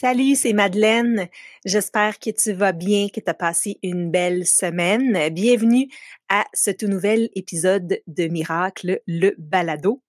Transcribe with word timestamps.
Salut, 0.00 0.34
c'est 0.34 0.54
Madeleine. 0.54 1.28
J'espère 1.66 2.18
que 2.18 2.30
tu 2.30 2.54
vas 2.54 2.72
bien, 2.72 3.08
que 3.10 3.20
tu 3.20 3.28
as 3.28 3.34
passé 3.34 3.78
une 3.82 4.10
belle 4.10 4.46
semaine. 4.46 5.28
Bienvenue 5.28 5.90
à 6.30 6.46
ce 6.54 6.70
tout 6.70 6.86
nouvel 6.86 7.28
épisode 7.34 8.00
de 8.06 8.26
Miracle, 8.28 9.02
le 9.06 9.34
balado. 9.36 10.02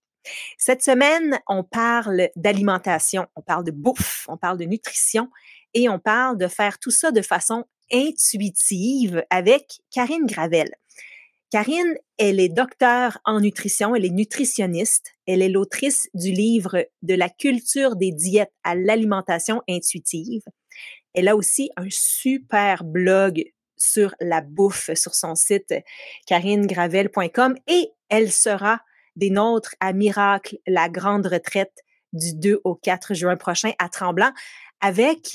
Cette 0.58 0.82
semaine, 0.82 1.42
on 1.46 1.66
parle 1.66 2.30
d'alimentation, 2.38 3.28
on 3.36 3.42
parle 3.42 3.66
de 3.66 3.72
bouffe, 3.72 4.28
on 4.30 4.38
parle 4.38 4.58
de 4.58 4.64
nutrition 4.64 5.30
et 5.74 5.90
on 5.90 6.00
parle 6.00 6.38
de 6.38 6.48
faire 6.48 6.80
tout 6.80 6.92
ça 6.92 7.12
de 7.12 7.22
façon 7.22 7.66
intuitive 7.92 9.26
avec 9.30 9.82
Karine 9.94 10.26
Gravel. 10.26 10.70
Karine, 11.52 11.96
elle 12.18 12.40
est 12.40 12.48
docteur 12.48 13.18
en 13.26 13.42
nutrition, 13.42 13.94
elle 13.94 14.06
est 14.06 14.10
nutritionniste, 14.10 15.12
elle 15.28 15.42
est 15.42 15.50
l'autrice 15.50 16.08
du 16.14 16.32
livre 16.32 16.86
De 17.02 17.14
la 17.14 17.28
culture 17.28 17.98
des 17.98 18.14
diètes 18.14 18.54
à 18.64 18.74
l'alimentation 18.74 19.62
intuitive. 19.68 20.44
Elle 21.14 21.28
a 21.28 21.36
aussi 21.36 21.70
un 21.76 21.90
super 21.90 22.86
blog 22.86 23.44
sur 23.76 24.16
la 24.22 24.40
bouffe 24.40 24.92
sur 24.94 25.14
son 25.14 25.36
site 25.36 25.74
karinegravel.com 26.26 27.56
et 27.68 27.90
elle 28.08 28.32
sera 28.32 28.80
des 29.18 29.30
nôtres 29.30 29.76
à 29.82 29.92
Miracle, 29.92 30.58
la 30.66 30.88
grande 30.88 31.28
retraite 31.28 31.84
du 32.14 32.34
2 32.34 32.62
au 32.64 32.76
4 32.76 33.14
juin 33.14 33.36
prochain 33.36 33.74
à 33.78 33.90
Tremblant 33.90 34.32
avec 34.80 35.34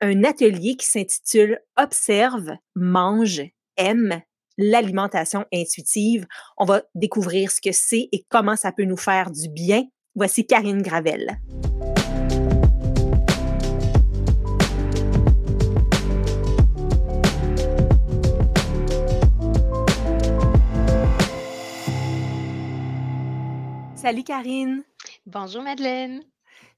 un 0.00 0.24
atelier 0.24 0.76
qui 0.76 0.86
s'intitule 0.86 1.60
Observe, 1.76 2.56
mange, 2.74 3.42
aime 3.76 4.22
l'alimentation 4.60 5.46
intuitive. 5.52 6.26
On 6.58 6.66
va 6.66 6.82
découvrir 6.94 7.50
ce 7.50 7.60
que 7.60 7.72
c'est 7.72 8.08
et 8.12 8.26
comment 8.28 8.56
ça 8.56 8.72
peut 8.72 8.84
nous 8.84 8.98
faire 8.98 9.30
du 9.30 9.48
bien. 9.48 9.86
Voici 10.14 10.46
Karine 10.46 10.82
Gravel. 10.82 11.40
Salut 23.96 24.24
Karine. 24.24 24.82
Bonjour 25.26 25.62
Madeleine. 25.62 26.22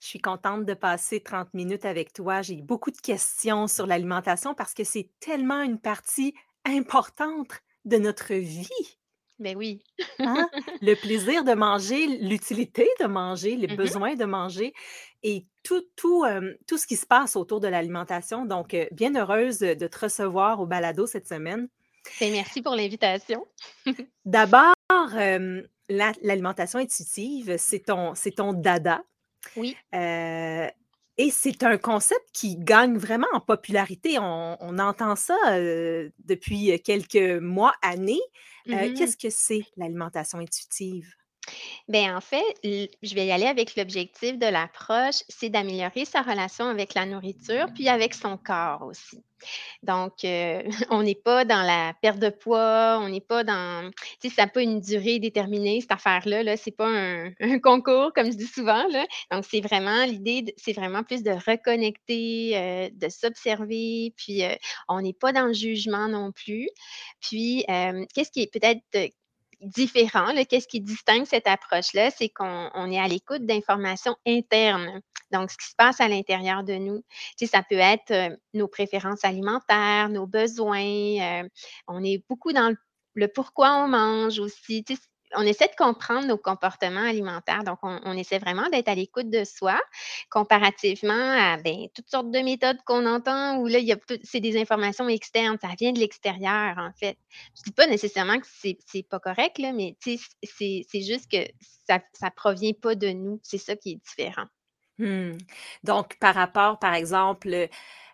Je 0.01 0.07
suis 0.07 0.21
contente 0.21 0.65
de 0.67 0.75
passer 0.75 1.21
30 1.21 1.55
minutes 1.55 1.85
avec 1.85 2.13
toi. 2.13 2.43
J'ai 2.43 2.63
beaucoup 2.63 2.91
de 2.91 3.01
questions 3.01 3.67
sur 3.67 3.87
l'alimentation 3.87 4.55
parce 4.55 4.75
que 4.75 4.85
c'est 4.85 5.09
tellement 5.21 5.63
une 5.63 5.79
partie 5.79 6.35
importante 6.65 7.63
de 7.85 7.97
notre 7.97 8.35
vie. 8.35 8.69
Ben 9.39 9.57
oui. 9.57 9.83
Hein? 10.19 10.49
Le 10.83 10.95
plaisir 10.95 11.43
de 11.43 11.53
manger, 11.53 12.07
l'utilité 12.07 12.89
de 13.01 13.07
manger, 13.07 13.57
les 13.57 13.67
mmh 13.67 13.77
besoins 13.77 14.15
de 14.15 14.25
manger 14.25 14.73
et 15.23 15.47
tout, 15.65 15.83
tout, 15.97 16.25
tout 16.69 16.79
ce 16.79 16.87
qui 16.87 16.97
se 16.97 17.07
passe 17.07 17.35
autour 17.35 17.61
de 17.61 17.69
l'alimentation. 17.69 18.45
Donc, 18.45 18.77
bien 18.93 19.15
heureuse 19.17 19.59
de 19.59 19.87
te 19.87 19.99
recevoir 19.99 20.61
au 20.61 20.67
balado 20.67 21.07
cette 21.07 21.27
semaine. 21.27 21.69
Ben, 22.21 22.31
merci 22.33 22.63
pour 22.63 22.75
l'invitation. 22.75 23.47
D'abord, 24.25 24.75
l'alimentation 25.89 26.79
intuitive, 26.79 27.57
c'est 27.59 27.81
ton, 27.81 28.13
ton 28.37 28.53
dada. 28.53 29.03
Oui. 29.57 29.77
Et 31.23 31.31
c'est 31.31 31.63
un 31.63 31.79
concept 31.79 32.25
qui 32.33 32.57
gagne 32.57 32.99
vraiment 32.99 33.29
en 33.33 33.39
popularité. 33.39 34.19
On, 34.19 34.79
entend 34.81 35.15
ça 35.15 35.37
depuis 36.25 36.81
quelques 36.83 37.41
mois, 37.41 37.75
années. 37.81 38.21
Mmh 38.67 38.95
qu'est-ce 38.95 39.17
que 39.17 39.31
c'est 39.31 39.63
l'alimentation 39.77 40.39
intuitive? 40.39 41.15
Bien, 41.89 42.17
en 42.17 42.21
fait, 42.21 42.45
je 42.65 43.15
vais 43.15 43.27
y 43.27 43.33
aller 43.33 43.47
avec 43.47 43.77
l'objectif 43.77 44.39
de 44.39 44.47
l'approche, 44.47 45.23
c'est 45.29 45.51
d'améliorer 45.51 46.05
sa 46.05 46.23
relation 46.23 46.67
avec 46.67 46.95
la 46.95 47.07
nourriture, 47.07 47.67
puis 47.75 47.89
avec 47.89 48.15
son 48.15 48.37
corps 48.37 48.83
aussi. 48.83 49.23
Donc, 49.83 50.25
euh, 50.25 50.63
on 50.91 51.03
n'est 51.03 51.17
pas 51.17 51.45
dans 51.45 51.63
la 51.63 51.95
perte 52.01 52.19
de 52.19 52.31
poids, 52.31 52.99
on 53.01 53.09
n'est 53.09 53.21
pas 53.21 53.45
dans, 53.45 53.91
tu 54.21 54.29
sais, 54.29 54.35
ça 54.35 54.43
n'a 54.43 54.49
pas 54.49 54.63
une 54.63 54.81
durée 54.81 55.19
déterminée, 55.19 55.81
cette 55.81 55.93
affaire-là, 55.93 56.43
là, 56.43 56.57
c'est 56.57 56.71
pas 56.71 56.89
un, 57.41 57.59
concours, 57.59 58.13
comme 58.15 58.31
je 58.31 58.37
dis 58.37 58.47
souvent, 58.47 58.87
là. 58.89 59.05
Donc, 59.31 59.45
c'est 59.49 59.61
vraiment, 59.61 60.05
l'idée, 60.05 60.55
c'est 60.57 60.73
vraiment 60.73 61.03
plus 61.03 61.23
de 61.23 61.31
reconnecter, 61.31 62.57
euh, 62.57 62.89
de 62.93 63.09
s'observer, 63.09 64.15
puis 64.17 64.45
euh, 64.45 64.55
on 64.89 65.01
n'est 65.01 65.13
pas 65.13 65.33
dans 65.33 65.47
le 65.47 65.53
jugement 65.53 66.09
non 66.09 66.33
plus. 66.33 66.69
Puis, 67.21 67.65
qu'est-ce 68.15 68.31
qui 68.31 68.43
est 68.43 68.53
peut-être 68.53 68.81
différent. 69.63 70.33
Qu'est-ce 70.49 70.69
qui 70.69 70.81
distingue 70.81 71.25
cette 71.25 71.47
approche-là? 71.47 72.11
C'est 72.11 72.29
qu'on 72.29 72.91
est 72.91 72.99
à 72.99 73.09
l'écoute 73.09 73.47
d'informations 73.47 74.17
internes. 74.27 75.01
Donc, 75.31 75.51
ce 75.51 75.57
qui 75.57 75.67
se 75.67 75.75
passe 75.77 76.01
à 76.01 76.09
l'intérieur 76.09 76.63
de 76.63 76.75
nous. 76.75 77.03
Tu 77.39 77.47
ça 77.47 77.63
peut 77.63 77.79
être 77.79 78.11
euh, 78.11 78.37
nos 78.53 78.69
préférences 78.69 79.25
alimentaires, 79.25 80.11
nos 80.11 80.27
besoins. 80.27 81.43
Euh, 81.43 81.49
on 81.89 82.05
est 82.05 82.23
beaucoup 82.29 82.53
dans 82.53 82.75
le, 83.15 83.29
pourquoi 83.29 83.83
on 83.85 83.89
mange 83.89 84.39
aussi. 84.39 84.85
On 85.37 85.43
essaie 85.43 85.69
de 85.69 85.77
comprendre 85.77 86.27
nos 86.27 86.37
comportements 86.37 87.05
alimentaires. 87.05 87.65
Donc, 87.65 87.79
on, 87.83 88.17
essaie 88.17 88.39
vraiment 88.39 88.69
d'être 88.69 88.89
à 88.89 88.95
l'écoute 88.95 89.31
de 89.31 89.45
soi, 89.45 89.81
comparativement 90.31 91.13
à 91.13 91.57
ben, 91.57 91.89
toutes 91.95 92.11
sortes 92.11 92.31
de 92.31 92.39
méthodes 92.41 92.79
qu'on 92.85 93.07
entend 93.07 93.59
où 93.59 93.67
là, 93.67 93.79
c'est 94.23 94.41
des 94.41 94.61
informations 94.61 95.09
externes, 95.09 95.59
ça 95.61 95.69
vient 95.79 95.93
de 95.93 95.99
l'extérieur, 95.99 96.77
en 96.79 96.91
fait. 96.99 97.17
Je 97.55 97.61
ne 97.61 97.65
dis 97.65 97.73
pas 97.73 97.87
nécessairement 97.87 98.39
que 98.39 98.47
c'est, 98.47 98.79
n'est 98.95 99.03
pas 99.03 99.21
correct, 99.21 99.59
là, 99.59 99.73
mais 99.73 99.97
c'est, 100.01 100.19
juste 100.95 101.31
que 101.31 101.45
ça 101.87 102.01
ne 102.23 102.31
provient 102.35 102.75
pas 102.75 102.95
de 102.95 103.09
nous. 103.09 103.41
C'est 103.43 103.59
ça 103.59 103.77
qui 103.77 103.93
est 103.93 104.01
différent. 104.05 104.47
Mmh. 104.99 105.39
Donc, 105.85 106.17
par 106.19 106.35
rapport, 106.35 106.79
par 106.79 106.95
exemple, 106.95 107.69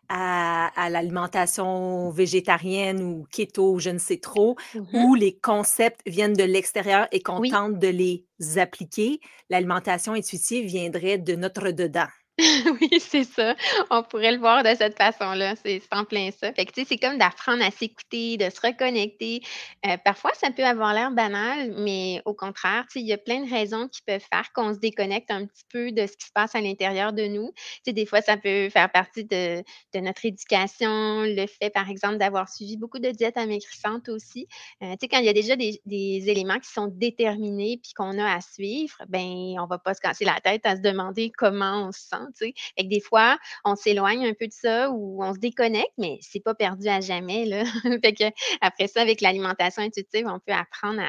à, 0.08 0.88
l'alimentation 0.90 2.10
végétarienne 2.10 3.02
ou 3.02 3.26
keto, 3.30 3.78
je 3.78 3.90
ne 3.90 3.98
sais 3.98 4.18
trop, 4.18 4.56
mmh 4.74 4.80
où 4.94 5.14
les 5.14 5.38
concepts 5.38 6.00
viennent 6.06 6.34
de 6.34 6.44
l'extérieur 6.44 7.06
et 7.12 7.20
qu'on 7.20 7.42
tente 7.42 7.78
de 7.78 7.88
les 7.88 8.24
appliquer, 8.56 9.20
l'alimentation 9.50 10.12
intuitive 10.14 10.66
viendrait 10.66 11.18
de 11.18 11.34
notre 11.34 11.70
dedans. 11.70 12.08
Oui, 12.80 13.00
c'est 13.00 13.24
ça. 13.24 13.56
On 13.90 14.02
pourrait 14.02 14.32
le 14.32 14.38
voir 14.38 14.62
de 14.62 14.72
cette 14.76 14.96
façon-là. 14.96 15.54
C'est 15.56 15.82
en 15.90 16.04
plein 16.04 16.30
ça. 16.30 16.52
C'est 16.54 16.98
comme 16.98 17.18
d'apprendre 17.18 17.64
à 17.64 17.70
s'écouter, 17.70 18.36
de 18.36 18.48
se 18.48 18.60
reconnecter. 18.60 19.40
Euh, 19.86 19.96
parfois, 20.04 20.30
ça 20.34 20.50
peut 20.50 20.64
avoir 20.64 20.94
l'air 20.94 21.10
banal, 21.10 21.74
mais 21.78 22.22
au 22.24 22.34
contraire, 22.34 22.84
il 22.94 23.06
y 23.06 23.12
a 23.12 23.18
plein 23.18 23.44
de 23.44 23.50
raisons 23.50 23.88
qui 23.88 24.02
peuvent 24.02 24.24
faire 24.32 24.52
qu'on 24.52 24.72
se 24.72 24.78
déconnecte 24.78 25.30
un 25.30 25.46
petit 25.46 25.64
peu 25.72 25.90
de 25.90 26.06
ce 26.06 26.16
qui 26.16 26.26
se 26.26 26.32
passe 26.32 26.54
à 26.54 26.60
l'intérieur 26.60 27.12
de 27.12 27.26
nous. 27.26 27.52
Des 27.86 28.06
fois, 28.06 28.20
ça 28.20 28.36
peut 28.36 28.68
faire 28.70 28.90
partie 28.92 29.24
de, 29.24 29.62
notre 29.96 30.24
éducation, 30.24 31.22
le 31.22 31.46
fait, 31.46 31.70
par 31.70 31.90
exemple, 31.90 32.18
d'avoir 32.18 32.48
suivi 32.48 32.76
beaucoup 32.76 33.00
de 33.00 33.10
diètes 33.10 33.36
amaigrissantes 33.36 34.08
aussi. 34.08 34.46
Euh, 34.82 34.94
quand 35.10 35.18
il 35.18 35.24
y 35.24 35.28
a 35.28 35.32
déjà 35.32 35.56
des, 35.56 35.80
des 35.86 36.28
éléments 36.28 36.58
qui 36.60 36.70
sont 36.70 36.86
déterminés 36.86 37.80
puis 37.82 37.94
qu'on 37.94 38.16
a 38.18 38.34
à 38.34 38.40
suivre, 38.40 38.96
ben, 39.08 39.56
on 39.58 39.66
va 39.66 39.78
pas 39.78 39.94
se 39.94 40.00
casser 40.00 40.24
la 40.24 40.38
tête 40.40 40.64
à 40.64 40.76
se 40.76 40.82
demander 40.82 41.32
comment 41.36 41.88
on 41.88 41.92
se 41.92 42.00
sent 42.00 42.27
tu 42.36 42.52
des 42.82 43.00
fois, 43.00 43.38
on 43.64 43.76
s'éloigne 43.76 44.26
un 44.26 44.34
peu 44.34 44.46
de 44.46 44.52
ça 44.52 44.90
ou 44.90 45.22
on 45.22 45.34
se 45.34 45.38
déconnecte, 45.38 45.92
mais 45.98 46.18
c'est 46.22 46.40
pas 46.40 46.54
perdu 46.54 46.88
à 46.88 47.00
jamais, 47.00 47.44
là. 47.44 47.64
fait 48.02 48.14
que 48.14 48.24
après 48.60 48.88
ça, 48.88 49.00
avec 49.00 49.20
l'alimentation 49.20 49.82
intuitive, 49.82 50.26
on 50.26 50.40
peut 50.40 50.52
apprendre 50.52 51.02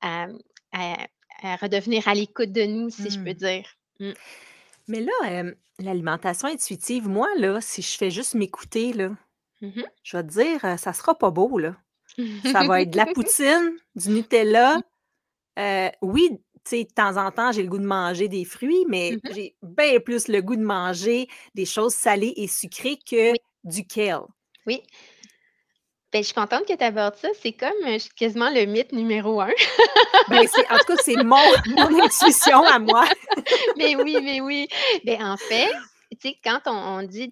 à, 0.00 0.26
redevenir 1.60 2.08
à 2.08 2.14
l'écoute 2.14 2.52
de 2.52 2.62
nous, 2.62 2.90
si 2.90 3.10
je 3.10 3.18
peux 3.18 3.30
mmh. 3.30 3.34
dire. 3.34 3.64
Mmh. 4.00 4.12
Mais 4.88 5.00
là, 5.00 5.44
l'alimentation 5.78 6.48
intuitive, 6.48 7.08
moi, 7.08 7.28
là, 7.36 7.60
si 7.60 7.82
je 7.82 7.96
fais 7.96 8.10
juste 8.10 8.34
m'écouter, 8.34 8.92
là, 8.92 9.10
mmh 9.60 9.82
je 10.02 10.16
vais 10.16 10.22
te 10.22 10.28
dire, 10.28 10.64
euh, 10.64 10.76
ça 10.76 10.92
sera 10.92 11.16
pas 11.16 11.30
beau, 11.30 11.58
là. 11.58 11.76
Ça 12.52 12.64
va 12.64 12.82
être 12.82 12.90
de 12.90 12.96
la 12.96 13.06
poutine, 13.14 13.76
du 13.96 14.10
Nutella. 14.10 14.78
Euh, 15.58 15.90
oui, 16.02 16.38
de 16.70 16.82
temps 16.84 17.16
en 17.16 17.30
temps, 17.30 17.52
j'ai 17.52 17.62
le 17.62 17.68
goût 17.68 17.78
de 17.78 17.86
manger 17.86 18.28
des 18.28 18.44
fruits, 18.44 18.84
mais 18.88 19.12
mmh 19.12 19.34
j'ai 19.34 19.56
bien 19.62 20.00
plus 20.00 20.28
le 20.28 20.40
goût 20.40 20.56
de 20.56 20.62
manger 20.62 21.28
des 21.54 21.66
choses 21.66 21.94
salées 21.94 22.34
et 22.36 22.48
sucrées 22.48 22.98
que 23.08 23.32
du 23.64 23.86
kale. 23.86 24.22
Oui. 24.66 24.82
Ben, 26.12 26.22
je 26.22 26.26
suis 26.26 26.34
contente 26.34 26.64
que 26.66 26.74
tu 26.74 26.84
abordes 26.84 27.16
ça. 27.16 27.28
C'est 27.42 27.52
comme 27.52 27.72
quasiment 28.16 28.48
le 28.48 28.66
mythe 28.66 28.92
numéro 28.92 29.40
un. 29.40 29.50
ben, 30.28 30.46
en 30.70 30.78
tout 30.78 30.84
cas, 30.86 31.02
c'est 31.02 31.16
mon, 31.16 31.36
mon 31.66 32.00
intuition 32.04 32.62
à 32.62 32.78
moi. 32.78 33.04
mais 33.76 33.96
oui, 33.96 34.16
mais 34.22 34.40
oui. 34.40 34.68
Ben, 35.04 35.20
en 35.24 35.36
fait, 35.36 35.72
quand 36.44 36.60
on, 36.66 37.02
dit 37.02 37.30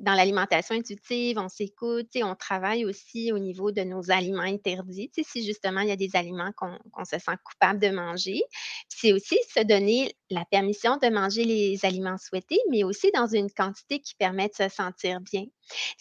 dans 0.00 0.14
l'alimentation 0.14 0.74
intuitive, 0.74 1.38
on 1.38 1.48
s'écoute, 1.48 2.08
on 2.16 2.34
travaille 2.34 2.84
aussi 2.84 3.32
au 3.32 3.38
niveau 3.38 3.72
de 3.72 3.82
nos 3.82 4.10
aliments 4.10 4.42
interdits. 4.42 5.10
Si 5.22 5.44
justement 5.44 5.80
il 5.80 5.88
y 5.88 5.92
a 5.92 5.96
des 5.96 6.14
aliments 6.14 6.52
qu'on 6.56 7.04
se 7.04 7.18
sent 7.18 7.36
coupable 7.44 7.80
de 7.80 7.90
manger, 7.90 8.42
c'est 8.88 9.12
aussi 9.12 9.38
se 9.54 9.60
donner 9.62 10.14
la 10.30 10.44
permission 10.44 10.96
de 10.96 11.08
manger 11.08 11.44
les 11.44 11.84
aliments 11.84 12.18
souhaités, 12.18 12.60
mais 12.70 12.84
aussi 12.84 13.10
dans 13.12 13.26
une 13.26 13.50
quantité 13.50 14.00
qui 14.00 14.14
permet 14.14 14.48
de 14.48 14.54
se 14.54 14.68
sentir 14.68 15.20
bien. 15.20 15.44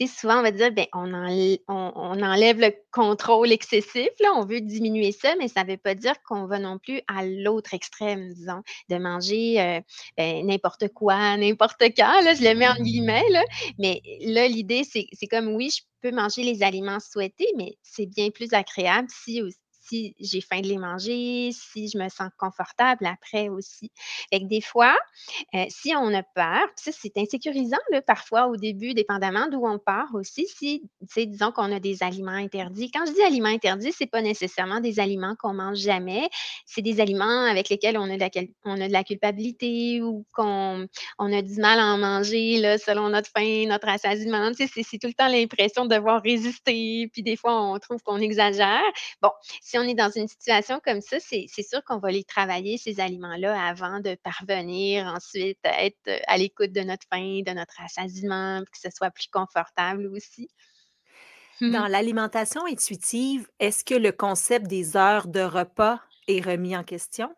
Souvent, 0.08 0.40
on 0.40 0.44
va 0.44 0.52
dire, 0.52 0.72
ben, 0.72 0.86
on, 0.94 1.14
enlève 1.14 2.60
le 2.60 2.74
contrôle 2.92 3.52
excessif, 3.52 4.10
on 4.36 4.46
veut 4.46 4.62
diminuer 4.62 5.12
ça, 5.12 5.36
mais 5.38 5.48
ça 5.48 5.64
ne 5.64 5.72
veut 5.72 5.78
pas 5.78 5.96
dire 5.96 6.16
qu'on 6.24 6.46
va 6.46 6.60
non 6.60 6.78
plus 6.80 7.02
à 7.08 7.26
l'autre 7.26 7.74
extrême, 7.74 8.34
disons, 8.34 8.62
de 8.90 8.98
manger 8.98 9.62
euh, 9.62 9.82
ben, 10.18 10.46
n'importe 10.46 10.90
quoi, 10.90 11.38
n'importe 11.38 11.84
conséquent, 11.94 12.22
là, 12.22 12.34
je 12.34 12.44
le 12.44 12.56
mets 12.56 12.68
en 12.68 12.76
guillemets. 12.76 13.24
Mais 13.80 14.02
là, 14.22 14.48
l'idée, 14.48 14.84
c'est 14.84 15.28
comme 15.28 15.56
oui, 15.56 15.70
je 15.76 15.84
peux 16.02 16.16
manger 16.16 16.44
les 16.44 16.64
aliments 16.64 17.00
souhaités, 17.00 17.48
mais 17.58 17.78
c'est 17.82 18.06
bien 18.06 18.30
plus 18.30 18.54
agréable 18.54 19.08
si 19.10 19.42
aussi 19.42 19.58
si 19.88 20.16
j'ai 20.20 20.42
faim 20.42 20.62
de 20.62 20.68
les 20.68 20.78
manger, 20.78 21.52
si 21.52 21.90
je 21.90 21.98
me 21.98 22.10
sens 22.10 22.30
confortable 22.38 23.06
après 23.06 23.50
aussi. 23.50 23.92
Fait 24.32 24.40
que 24.42 24.46
des 24.46 24.62
fois, 24.62 24.96
heu, 25.56 25.66
si 25.70 25.94
on 25.96 26.14
a 26.14 26.24
peur, 26.24 26.68
ça, 26.76 26.92
c'est 26.92 27.18
insécurisant, 27.18 27.78
là, 27.92 28.02
parfois 28.02 28.48
au 28.48 28.56
début, 28.58 28.94
dépendamment 28.94 29.48
d'où 29.48 29.66
on 29.66 29.80
part 29.80 30.10
aussi. 30.14 30.48
Si, 30.48 30.84
disons 31.18 31.52
qu'on 31.52 31.72
a 31.72 31.80
des 31.80 32.04
aliments 32.04 32.32
interdits. 32.32 32.92
Quand 32.92 33.06
je 33.06 33.14
dis 33.14 33.22
aliments 33.22 33.50
interdits, 33.50 33.92
c'est 33.94 34.08
pas 34.08 34.22
nécessairement 34.22 34.80
des 34.80 35.00
aliments 35.00 35.36
qu'on 35.40 35.54
mange 35.54 35.78
jamais. 35.78 36.30
C'est 36.66 36.82
des 36.82 37.00
aliments 37.02 37.46
avec 37.46 37.70
lesquels 37.70 37.98
on 37.98 38.10
a 38.10 38.18
de 38.18 38.92
la 38.94 39.04
culpabilité 39.04 40.02
ou 40.02 40.26
qu'on 40.34 40.88
on 41.20 41.34
a 41.34 41.42
du 41.42 41.56
mal 41.60 41.80
à 41.80 41.86
en 41.94 41.98
manger, 41.98 42.58
là, 42.60 42.78
selon 42.78 43.10
notre 43.10 43.30
faim, 43.36 43.66
notre 43.68 43.88
rassasiement. 43.88 44.52
C'est 44.56 44.98
tout 45.00 45.08
le 45.08 45.14
temps 45.14 45.28
l'impression 45.28 45.86
de 45.86 45.96
devoir 45.96 46.22
résister, 46.22 47.10
puis 47.12 47.24
des 47.24 47.36
fois, 47.36 47.62
on 47.62 47.78
trouve 47.80 48.02
qu'on 48.04 48.18
exagère. 48.20 48.82
Bon, 49.22 49.30
si 49.74 49.80
on 49.80 49.84
est 49.84 49.96
dans 49.96 50.12
une 50.12 50.28
situation 50.28 50.80
comme 50.86 51.02
ça, 51.02 51.18
c'est 51.20 51.48
sûr 51.48 51.84
qu'on 51.84 51.98
va 51.98 52.12
les 52.12 52.24
travailler, 52.24 52.78
ces 52.78 53.00
aliments-là, 53.00 53.60
avant 53.60 54.02
de 54.02 54.16
parvenir 54.22 55.08
ensuite 55.08 55.58
à 55.64 55.84
être 55.84 55.98
euh, 56.10 56.20
à 56.28 56.38
l'écoute 56.38 56.72
de 56.72 56.82
notre 56.82 57.08
faim, 57.12 57.42
de 57.44 57.52
notre 57.54 57.74
rassasiement, 57.80 58.62
que 58.62 58.80
ce 58.80 58.96
soit 58.96 59.10
plus 59.10 59.30
confortable 59.32 60.06
aussi. 60.06 60.48
Dans 61.60 61.88
l'alimentation 61.88 62.68
intuitive, 62.68 63.48
est-ce 63.60 63.84
que 63.84 63.96
le 63.96 64.12
concept 64.12 64.68
des 64.68 64.96
heures 64.96 65.26
de 65.28 65.42
repas 65.42 66.00
est 66.28 66.46
remis 66.46 66.78
en 66.78 66.84
question? 66.84 67.34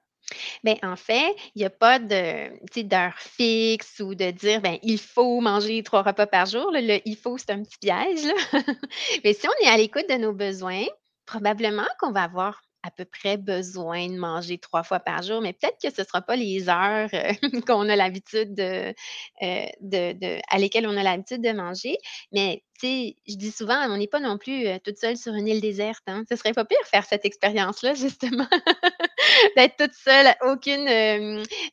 Bien, 0.65 0.75
en 0.83 0.97
fait, 0.97 1.33
il 1.55 1.61
y 1.61 1.65
a 1.65 1.69
pas 1.69 1.99
d'heure 1.99 3.17
fixe 3.17 4.01
ou 4.01 4.13
de 4.13 4.31
dire, 4.31 4.59
ben, 4.59 4.77
il 4.83 4.99
faut 4.99 5.39
manger 5.39 5.83
3 5.83 6.01
repas 6.01 6.27
par 6.27 6.47
jour, 6.47 6.69
là. 6.71 6.81
Le 6.81 6.99
«il 7.05 7.15
faut», 7.15 7.37
c'est 7.37 7.51
un 7.51 7.63
petit 7.63 7.77
piège, 7.77 8.25
là. 8.25 8.33
Mais 9.23 9.31
si 9.31 9.47
on 9.47 9.65
est 9.65 9.69
à 9.69 9.77
l'écoute 9.77 10.09
de 10.09 10.15
nos 10.15 10.33
besoins, 10.33 10.85
probablement 11.25 11.87
qu'on 11.99 12.11
va 12.11 12.23
avoir 12.23 12.61
à 12.83 12.91
peu 12.91 13.05
près 13.05 13.37
besoin 13.37 14.07
de 14.07 14.15
manger 14.17 14.59
3 14.59 14.83
fois 14.83 14.99
par 14.99 15.23
jour, 15.23 15.41
mais 15.41 15.53
peut-être 15.53 15.77
que 15.83 15.89
ce 15.93 16.01
ne 16.01 16.05
sera 16.05 16.21
pas 16.21 16.35
les 16.35 16.69
heures, 16.69 17.09
heu, 17.13 17.61
qu'on 17.67 17.89
a 17.89 17.95
l'habitude 17.95 18.53
de, 18.53 18.93
heu, 19.43 19.65
de 19.81 20.39
à 20.49 20.57
lesquelles 20.59 20.87
on 20.87 20.95
a 20.97 21.03
l'habitude 21.03 21.41
de 21.41 21.51
manger. 21.51 21.97
Mais 22.31 22.63
sais, 22.79 23.15
je 23.27 23.35
dis 23.35 23.51
souvent, 23.51 23.77
on 23.89 23.97
n'est 23.97 24.07
pas 24.07 24.19
non 24.19 24.37
plus, 24.37 24.67
heu, 24.67 24.79
toute 24.83 24.97
seule 24.97 25.17
sur 25.17 25.33
une 25.33 25.47
île 25.47 25.61
déserte, 25.61 26.03
hein. 26.07 26.23
Ce 26.29 26.35
serait 26.35 26.53
pas 26.53 26.65
pire 26.65 26.77
faire 26.85 27.05
cette 27.05 27.25
expérience-là 27.25 27.93
justement, 27.95 28.47
d'être 29.55 29.77
toute 29.77 29.93
seule, 29.93 30.33
aucune, 30.41 30.85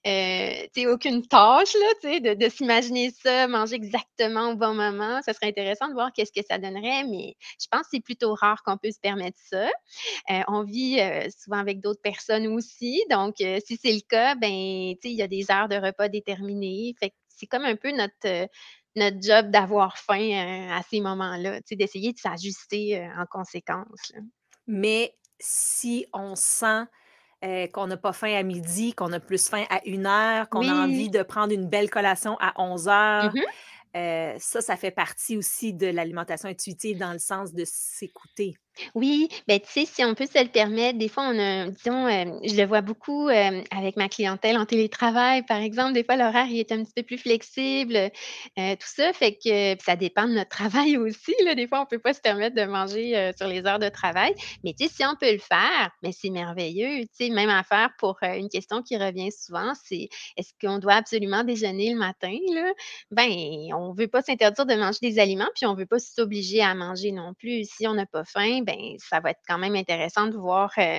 tu 0.05 0.11
sais, 0.75 0.87
aucune 0.87 1.27
tâche 1.27 1.75
là, 1.75 2.21
de 2.21 2.35
de 2.35 2.49
s'imaginer 2.49 3.11
ça, 3.11 3.47
manger 3.49 3.75
exactement 3.77 4.51
au 4.51 4.57
bon 4.57 4.75
moment. 4.75 5.21
Ça 5.23 5.33
serait 5.33 5.49
intéressant 5.49 5.89
de 5.89 5.95
voir 5.95 6.11
qu'est-ce 6.15 6.33
que 6.33 6.47
ça 6.49 6.59
donnerait, 6.59 7.05
mais 7.05 7.35
je 7.61 7.67
pense 7.71 7.83
que 7.83 7.89
c'est 7.93 8.01
plutôt 8.01 8.35
rare 8.35 8.63
qu'on 8.65 8.77
peut 8.79 8.91
se 8.91 9.01
permettre 9.01 9.39
ça. 9.51 9.69
On 10.49 10.63
vit, 10.65 10.99
souvent 11.39 11.59
avec 11.59 11.81
d'autres 11.81 12.03
personnes 12.03 12.47
aussi, 12.49 13.03
donc 13.11 13.37
si 13.39 13.79
c'est 13.83 13.93
le 13.93 14.01
cas, 14.09 14.35
ben, 14.35 14.51
il 14.53 14.97
y 15.05 15.23
a 15.23 15.29
des 15.29 15.51
heures 15.51 15.69
de 15.69 15.77
repas 15.77 16.09
déterminées. 16.09 16.95
Fait 16.99 17.11
que 17.11 17.15
c'est 17.29 17.47
comme 17.47 17.65
un 17.65 17.77
peu 17.77 17.91
notre, 17.93 18.49
notre 18.97 19.19
job 19.23 19.51
d'avoir 19.51 19.99
faim, 19.99 20.19
heu, 20.21 20.73
à 20.73 20.83
ces 20.89 21.01
moments-là, 21.01 21.61
d'essayer 21.71 22.13
de 22.13 22.19
s'ajuster, 22.19 22.99
heu, 22.99 23.09
en 23.19 23.27
conséquence, 23.27 24.11
là. 24.15 24.21
Mais 24.67 25.17
si 25.41 26.07
on 26.13 26.35
sent, 26.37 26.85
heu, 27.45 27.69
qu'on 27.73 27.87
n'a 27.89 27.97
pas 27.97 28.13
faim 28.13 28.35
à 28.35 28.43
midi, 28.43 28.95
qu'on 28.95 29.13
a 29.13 29.21
plus 29.21 29.49
faim 29.49 29.65
à 29.71 29.81
une 29.87 30.07
heure, 30.07 30.49
qu'on 30.51 30.69
a 30.69 30.75
envie 30.87 31.11
de 31.11 31.23
prendre 31.23 31.53
une 31.53 31.69
belle 31.69 31.91
collation 31.91 32.37
à 32.41 32.55
Mmh 33.21 33.31
11:00, 33.31 33.39
mh. 33.39 33.53
heu, 33.97 34.35
ça, 34.39 34.61
ça 34.63 34.77
fait 34.77 34.91
partie 34.93 35.37
aussi 35.37 35.75
de 35.75 35.87
l'alimentation 35.89 36.49
intuitive 36.49 36.99
dans 36.99 37.13
le 37.13 37.19
sens 37.19 37.55
de 37.55 37.65
s'écouter. 37.67 38.55
Oui, 38.95 39.29
ben, 39.49 39.61
tu 39.61 39.69
sais, 39.71 39.85
si 39.87 40.05
on 40.05 40.15
peut 40.15 40.27
se 40.27 40.43
le 40.43 40.49
permettre, 40.49 40.99
des 40.99 41.09
fois, 41.09 41.25
on 41.25 41.39
a 41.39 41.69
disons, 41.69 42.09
hem, 42.09 42.39
je 42.45 42.55
le 42.57 42.65
vois 42.67 42.81
beaucoup, 42.81 43.29
hem, 43.29 43.63
avec 43.71 43.97
ma 43.97 44.09
clientèle 44.09 44.57
en 44.57 44.65
télétravail, 44.67 45.43
par 45.45 45.59
exemple. 45.59 45.93
Des 45.93 46.05
fois, 46.05 46.17
l'horaire, 46.17 46.47
est 46.51 46.73
un 46.73 46.83
petit 46.83 46.93
peu 46.97 47.03
plus 47.03 47.19
flexible, 47.19 47.97
heu, 47.97 48.11
tout 48.77 48.87
ça 48.95 49.13
fait 49.13 49.35
que 49.45 49.77
ça 49.85 49.97
dépend 49.97 50.27
de 50.27 50.33
notre 50.35 50.49
travail 50.51 50.97
aussi. 50.97 51.35
Des 51.57 51.67
fois, 51.69 51.83
on 51.83 51.87
peut 51.87 51.99
pas 51.99 52.15
se 52.15 52.21
permettre 52.21 52.57
de 52.57 52.65
manger, 52.65 53.33
sur 53.37 53.47
les 53.47 53.65
heures 53.67 53.79
de 53.79 53.89
travail. 53.89 54.35
Mais 54.65 54.73
tu 54.79 54.87
sais, 54.87 54.93
si 54.95 55.05
on 55.05 55.17
peut 55.17 55.33
le 55.33 55.39
faire, 55.39 55.91
mais 56.03 56.13
c'est 56.13 56.31
merveilleux. 56.31 57.03
Tu 57.03 57.27
sais, 57.27 57.31
même 57.31 57.51
affaire 57.51 57.91
pour, 57.99 58.19
une 58.23 58.49
question 58.49 58.83
qui 58.83 58.97
revient 58.97 59.31
souvent, 59.33 59.73
c'est: 59.85 60.09
«Est-ce 60.37 60.53
qu'on 60.61 60.79
doit 60.79 60.95
absolument 60.95 61.45
déjeuner 61.45 61.93
le 61.93 61.99
matin?» 61.99 62.33
là? 62.55 62.73
Ben, 63.11 63.29
on 63.75 63.93
veut 63.93 64.09
pas 64.09 64.23
s'interdire 64.23 64.67
de 64.67 64.75
manger 64.75 64.99
des 65.03 65.19
aliments, 65.19 65.49
puis 65.55 65.67
on 65.67 65.75
veut 65.75 65.87
pas 65.87 65.99
s'obliger 65.99 66.63
à 66.63 66.75
manger 66.75 67.13
non 67.13 67.35
plus. 67.35 67.65
Si 67.71 67.87
on 67.87 67.95
n'a 67.95 68.07
pas 68.07 68.25
faim, 68.25 68.61
ben, 68.65 68.97
ça 68.99 69.21
va 69.21 69.31
être 69.31 69.41
quand 69.49 69.59
même 69.59 69.77
intéressant 69.77 70.27
de 70.27 70.37
voir, 70.37 70.71
heu, 70.79 70.99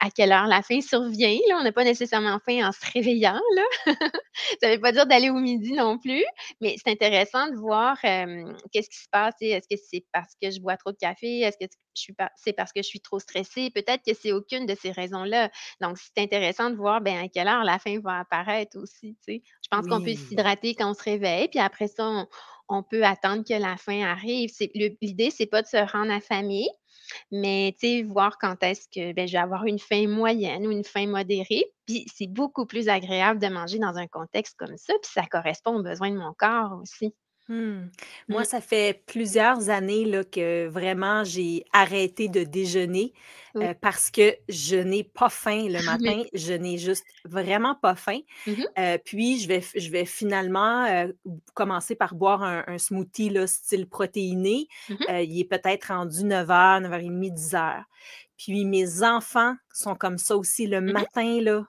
à 0.00 0.10
quelle 0.10 0.32
heure 0.32 0.46
la 0.48 0.60
faim 0.62 0.80
survient, 0.80 1.38
là. 1.48 1.56
On 1.60 1.64
n'a 1.64 1.72
pas 1.72 1.84
nécessairement 1.84 2.38
faim 2.44 2.66
en 2.68 2.72
se 2.72 2.80
réveillant, 2.92 3.40
là. 3.56 3.62
Ça 4.62 4.70
veut 4.70 4.80
pas 4.80 4.92
dire 4.92 5.06
d'aller 5.06 5.30
au 5.30 5.38
midi 5.38 5.72
non 5.72 5.98
plus, 5.98 6.24
mais 6.60 6.76
c'est 6.82 6.90
intéressant 6.90 7.48
de 7.48 7.56
voir, 7.56 7.96
qu'est-ce 8.00 8.90
qui 8.90 8.98
se 8.98 9.08
passe. 9.10 9.34
Est-ce 9.40 9.68
que 9.68 9.80
c'est 9.90 10.04
parce 10.12 10.34
que 10.42 10.50
je 10.50 10.60
bois 10.60 10.76
trop 10.76 10.92
de 10.92 10.96
café? 10.98 11.40
Est-ce 11.40 11.56
que 11.58 11.66
je 11.96 12.00
suis 12.00 12.12
pas 12.12 12.30
c'est 12.36 12.52
parce 12.52 12.72
que 12.72 12.82
je 12.82 12.88
suis 12.88 13.00
trop 13.00 13.20
stressée? 13.20 13.70
Peut-être 13.70 14.02
que 14.04 14.14
c'est 14.14 14.32
aucune 14.32 14.66
de 14.66 14.74
ces 14.74 14.90
raisons-là. 14.90 15.50
Donc 15.80 15.96
c'est 15.98 16.22
intéressant 16.22 16.70
de 16.70 16.76
voir, 16.76 17.00
ben, 17.00 17.16
à 17.24 17.28
quelle 17.28 17.48
heure 17.48 17.64
la 17.64 17.78
faim 17.78 18.00
va 18.02 18.18
apparaître 18.20 18.76
aussi. 18.78 19.16
Je 19.28 19.68
pense 19.70 19.86
qu'on 19.86 20.02
peut 20.02 20.14
s'hydrater 20.14 20.74
quand 20.74 20.90
on 20.90 20.94
se 20.94 21.02
réveille, 21.02 21.48
puis 21.48 21.60
après 21.60 21.88
ça, 21.88 22.04
on 22.06 22.26
on 22.68 22.82
peut 22.82 23.04
attendre 23.04 23.44
que 23.46 23.54
la 23.54 23.76
faim 23.76 24.02
arrive. 24.02 24.50
L'idée, 25.02 25.30
c'est 25.30 25.46
pas 25.46 25.62
de 25.62 25.66
se 25.66 25.76
rendre 25.76 26.12
affamé, 26.12 26.66
mais 27.30 27.74
tu 27.80 27.86
sais, 27.86 28.02
voir 28.02 28.38
quand 28.38 28.62
est-ce 28.62 28.88
que, 28.88 29.12
beh, 29.12 29.26
je 29.26 29.32
vais 29.32 29.38
avoir 29.38 29.64
une 29.66 29.78
faim 29.78 30.08
moyenne 30.08 30.66
ou 30.66 30.70
une 30.70 30.84
faim 30.84 31.06
modérée. 31.06 31.64
Puis 31.86 32.06
c'est 32.14 32.26
beaucoup 32.26 32.66
plus 32.66 32.88
agréable 32.88 33.40
de 33.40 33.48
manger 33.48 33.78
dans 33.78 33.96
un 33.98 34.06
contexte 34.06 34.56
comme 34.58 34.76
ça, 34.76 34.94
puis 35.02 35.10
ça 35.12 35.26
correspond 35.26 35.76
aux 35.78 35.82
besoins 35.82 36.10
de 36.10 36.18
mon 36.18 36.32
corps 36.34 36.78
aussi. 36.82 37.14
Mmh. 37.48 37.90
Moi, 38.30 38.42
Mmh. 38.42 38.46
ça 38.46 38.60
fait 38.62 39.02
plusieurs 39.06 39.68
années 39.68 40.06
là, 40.06 40.24
que 40.24 40.66
vraiment 40.66 41.24
j'ai 41.24 41.64
arrêté 41.74 42.28
de 42.28 42.42
déjeuner, 42.42 43.12
Oui. 43.54 43.74
parce 43.82 44.10
que 44.10 44.34
je 44.48 44.76
n'ai 44.76 45.04
pas 45.04 45.28
faim 45.28 45.66
le 45.68 45.82
Oui. 46.00 46.14
matin. 46.14 46.22
Je 46.32 46.54
n'ai 46.54 46.78
juste 46.78 47.04
vraiment 47.26 47.74
pas 47.74 47.94
faim. 47.96 48.20
Mmh 48.46 48.74
puis 49.04 49.38
je 49.40 49.48
vais 49.48 49.60
f 49.60 49.72
je 49.76 49.90
vais 49.90 50.06
finalement, 50.06 50.86
commencer 51.54 51.94
par 51.94 52.14
boire 52.14 52.42
un 52.42 52.64
un 52.66 52.78
smoothie 52.78 53.28
là, 53.28 53.46
style 53.46 53.86
protéiné. 53.88 54.66
Il 55.08 55.38
est 55.38 55.44
peut-être 55.48 55.88
rendu 55.88 56.24
9:00-9:30-10:00. 56.24 57.84
Puis 58.38 58.64
mes 58.64 59.02
enfants 59.02 59.54
sont 59.72 59.94
comme 59.96 60.16
ça 60.18 60.34
aussi 60.36 60.66
le 60.66 60.80
matin 60.80 61.40
là, 61.42 61.66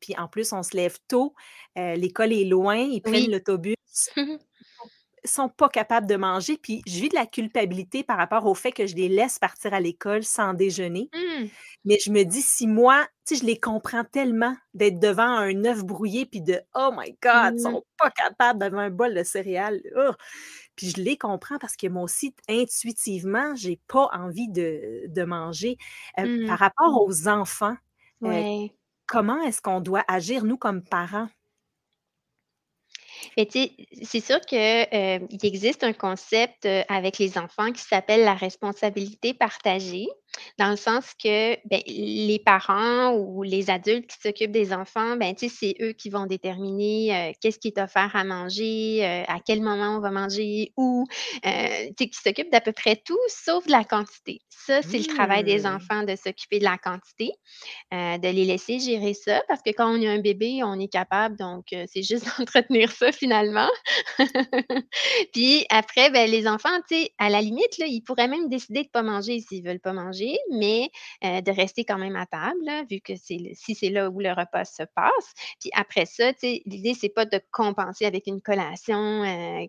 puis 0.00 0.14
en 0.18 0.28
plus 0.28 0.52
on 0.54 0.62
se 0.64 0.76
lève 0.76 0.98
tôt, 1.08 1.34
l'école 1.76 2.32
est 2.32 2.44
loin, 2.46 2.76
ils 2.78 3.02
Oui. 3.04 3.26
prennent 3.26 3.30
l'autobus. 3.30 3.76
Sont 5.24 5.48
pas 5.50 5.68
capables 5.68 6.06
de 6.06 6.16
manger, 6.16 6.56
puis 6.56 6.82
je 6.86 7.00
vis 7.00 7.10
de 7.10 7.14
la 7.14 7.26
culpabilité 7.26 8.02
par 8.02 8.16
rapport 8.16 8.46
au 8.46 8.54
fait 8.54 8.72
que 8.72 8.86
je 8.86 8.94
les 8.96 9.08
laisse 9.08 9.38
partir 9.38 9.74
à 9.74 9.80
l'école 9.80 10.22
sans 10.24 10.54
déjeuner. 10.54 11.10
Mmh. 11.12 11.50
Mais 11.84 11.98
je 12.04 12.10
me 12.12 12.24
dis 12.24 12.42
si 12.42 12.66
moi 12.68 13.06
tu 13.26 13.36
sais, 13.36 13.42
je 13.42 13.46
les 13.46 13.58
comprends 13.60 14.04
tellement 14.04 14.56
d'être 14.74 14.98
devant 15.00 15.24
un 15.24 15.64
œuf 15.66 15.84
brouillé 15.84 16.26
puis 16.26 16.42
de: 16.42 16.60
«Oh 16.74 16.90
my 16.96 17.16
God, 17.22 17.54
ils 17.58 17.60
Mmh. 17.60 17.62
sont 17.62 17.84
pas 17.98 18.10
capables 18.10 18.60
devant 18.60 18.78
un 18.80 18.90
bol 18.90 19.14
de 19.14 19.22
céréales, 19.24 19.82
ugh!» 19.96 20.14
Puis 20.76 20.90
je 20.96 21.02
les 21.02 21.18
comprends 21.18 21.58
parce 21.58 21.76
que 21.76 21.88
moi 21.88 22.02
aussi, 22.04 22.34
intuitivement, 22.48 23.54
j'ai 23.56 23.80
pas 23.88 24.08
envie 24.14 24.48
de 24.50 25.04
de 25.08 25.22
manger. 25.24 25.78
Heu, 26.20 26.24
Mmh. 26.24 26.40
par 26.46 26.58
rapport 26.60 27.02
aux 27.06 27.28
enfants, 27.28 27.76
Ouais. 28.20 28.74
comment 29.06 29.40
est-ce 29.42 29.62
qu'on 29.62 29.80
doit 29.82 30.04
agir, 30.08 30.44
nous, 30.44 30.58
comme 30.58 30.82
parents? 30.84 31.28
C'est 34.02 34.20
sûr 34.20 34.40
que, 34.40 35.16
heu, 35.18 35.26
il 35.30 35.46
existe 35.46 35.84
un 35.84 35.92
concept, 35.92 36.66
heu, 36.66 36.82
avec 36.88 37.18
les 37.18 37.38
enfants 37.38 37.72
qui 37.72 37.82
s'appelle 37.82 38.22
la 38.24 38.34
responsabilité 38.34 39.34
partagée. 39.34 40.06
Dans 40.58 40.70
le 40.70 40.76
sens 40.76 41.12
que, 41.22 41.54
beh, 41.68 41.82
les 41.86 42.38
parents 42.44 43.12
ou 43.14 43.42
les 43.42 43.70
adultes 43.70 44.06
qui 44.10 44.16
s'occupent 44.20 44.52
des 44.52 44.72
enfants, 44.72 45.16
ben, 45.16 45.34
c'est 45.36 45.74
eux 45.80 45.92
qui 45.92 46.10
vont 46.10 46.26
déterminer, 46.26 47.30
heu, 47.30 47.32
qu'est-ce 47.40 47.58
qui 47.58 47.68
est 47.68 47.78
offert 47.80 48.14
à 48.14 48.24
manger, 48.24 49.00
heu, 49.04 49.24
à 49.28 49.38
quel 49.44 49.62
moment 49.62 49.96
on 49.96 50.00
va 50.00 50.10
manger, 50.10 50.72
où, 50.76 51.04
sais, 51.44 51.92
qui 51.98 52.18
s'occupent 52.22 52.50
d'à 52.50 52.60
peu 52.60 52.72
près 52.72 52.96
tout 53.04 53.18
sauf 53.28 53.66
de 53.66 53.72
la 53.72 53.84
quantité. 53.84 54.40
Ça, 54.50 54.82
c'est 54.82 54.98
le 54.98 55.04
travail 55.04 55.44
des 55.44 55.66
Mmh. 55.66 55.66
enfants 55.66 56.02
de 56.04 56.14
s'occuper 56.16 56.58
de 56.58 56.64
la 56.64 56.78
quantité, 56.78 57.30
heu, 57.94 58.18
de 58.18 58.28
les 58.28 58.44
laisser 58.44 58.78
gérer 58.80 59.14
ça 59.14 59.42
parce 59.48 59.62
que 59.62 59.70
quand 59.70 59.90
on 59.90 60.02
a 60.06 60.10
un 60.10 60.20
bébé, 60.20 60.60
on 60.64 60.78
est 60.80 60.88
capable 60.92 61.36
donc 61.36 61.66
c'est 61.70 62.02
juste 62.02 62.26
d'entretenir 62.38 62.90
ça 62.92 63.12
finalement. 63.12 63.68
Puis 65.32 65.66
après, 65.70 66.10
beh, 66.10 66.26
les 66.26 66.46
enfants, 66.46 66.68
à 67.18 67.30
la 67.30 67.40
limite, 67.40 67.78
là, 67.78 67.86
ils 67.86 68.02
pourraient 68.02 68.28
même 68.28 68.48
décider 68.48 68.82
de 68.84 68.88
pas 68.88 69.02
manger 69.02 69.40
s'ils 69.40 69.64
veulent 69.64 69.80
pas 69.80 69.92
manger. 69.92 70.19
Manger, 70.20 70.38
mais 70.50 70.90
de 71.22 71.50
rester 71.50 71.84
quand 71.84 71.98
même 71.98 72.16
à 72.16 72.26
table, 72.26 72.86
vu 72.90 73.00
que 73.00 73.14
c'est 73.16 73.38
si 73.54 73.74
c'est 73.74 73.90
là 73.90 74.10
où 74.10 74.20
le 74.20 74.30
repas 74.30 74.64
se 74.64 74.82
passe. 74.94 75.34
Puis 75.60 75.70
après 75.74 76.06
ça, 76.06 76.32
l'idée, 76.42 76.94
c'est 76.94 77.08
pas 77.08 77.24
de 77.24 77.40
compenser 77.50 78.06
avec 78.06 78.26
une 78.26 78.40
collation 78.40 79.22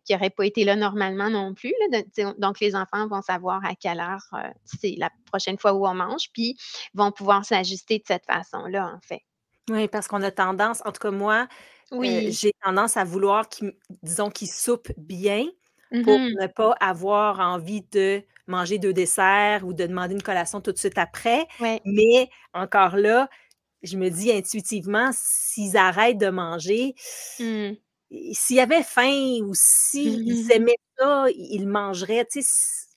qui 0.03 0.13
n'aurait 0.13 0.29
pas 0.29 0.45
été 0.45 0.63
là 0.63 0.75
normalement 0.75 1.29
non 1.29 1.53
plus. 1.53 1.73
donc, 2.37 2.59
les 2.59 2.75
enfants 2.75 3.07
vont 3.07 3.21
savoir 3.21 3.63
à 3.65 3.75
quelle 3.75 3.99
heure 3.99 4.25
c'est 4.65 4.95
la 4.97 5.09
prochaine 5.25 5.57
fois 5.57 5.73
où 5.73 5.85
on 5.87 5.93
mange, 5.93 6.29
puis 6.33 6.57
vont 6.93 7.11
pouvoir 7.11 7.45
s'ajuster 7.45 7.99
de 7.99 8.03
cette 8.05 8.25
façon-là, 8.25 8.93
en 8.95 8.99
fait. 9.01 9.21
Oui, 9.69 9.87
parce 9.87 10.07
qu'on 10.07 10.21
a 10.23 10.31
tendance, 10.31 10.81
en 10.85 10.91
tout 10.91 10.99
cas 10.99 11.11
moi, 11.11 11.47
oui. 11.91 12.31
j'ai 12.31 12.51
tendance 12.63 12.97
à 12.97 13.03
vouloir 13.03 13.47
qu'ils, 13.47 13.73
disons, 14.01 14.29
qu'ils 14.29 14.49
soupent 14.49 14.91
bien 14.97 15.45
pour 16.03 16.19
mmh 16.19 16.29
ne 16.41 16.47
pas 16.47 16.73
avoir 16.79 17.39
envie 17.39 17.83
de 17.91 18.23
manger 18.47 18.79
deux 18.79 18.93
desserts 18.93 19.65
ou 19.65 19.73
de 19.73 19.85
demander 19.85 20.13
une 20.15 20.21
collation 20.23 20.61
tout 20.61 20.71
de 20.71 20.77
suite 20.77 20.97
après. 20.97 21.47
Mais 21.85 22.29
encore 22.53 22.97
là, 22.97 23.29
je 23.83 23.97
me 23.97 24.09
dis 24.09 24.31
intuitivement, 24.31 25.11
s'ils 25.13 25.77
arrêtent 25.77 26.17
de 26.19 26.29
manger, 26.29 26.95
mmh. 27.39 27.71
s'ils 28.33 28.59
avaient 28.59 28.83
faim 28.83 29.39
ou 29.43 29.53
s'ils 29.55 30.51
aimaient 30.51 30.77
ça, 30.97 31.25
ils 31.35 31.67
mangeraient. 31.67 32.25
Tu 32.31 32.41
sais, 32.43 32.95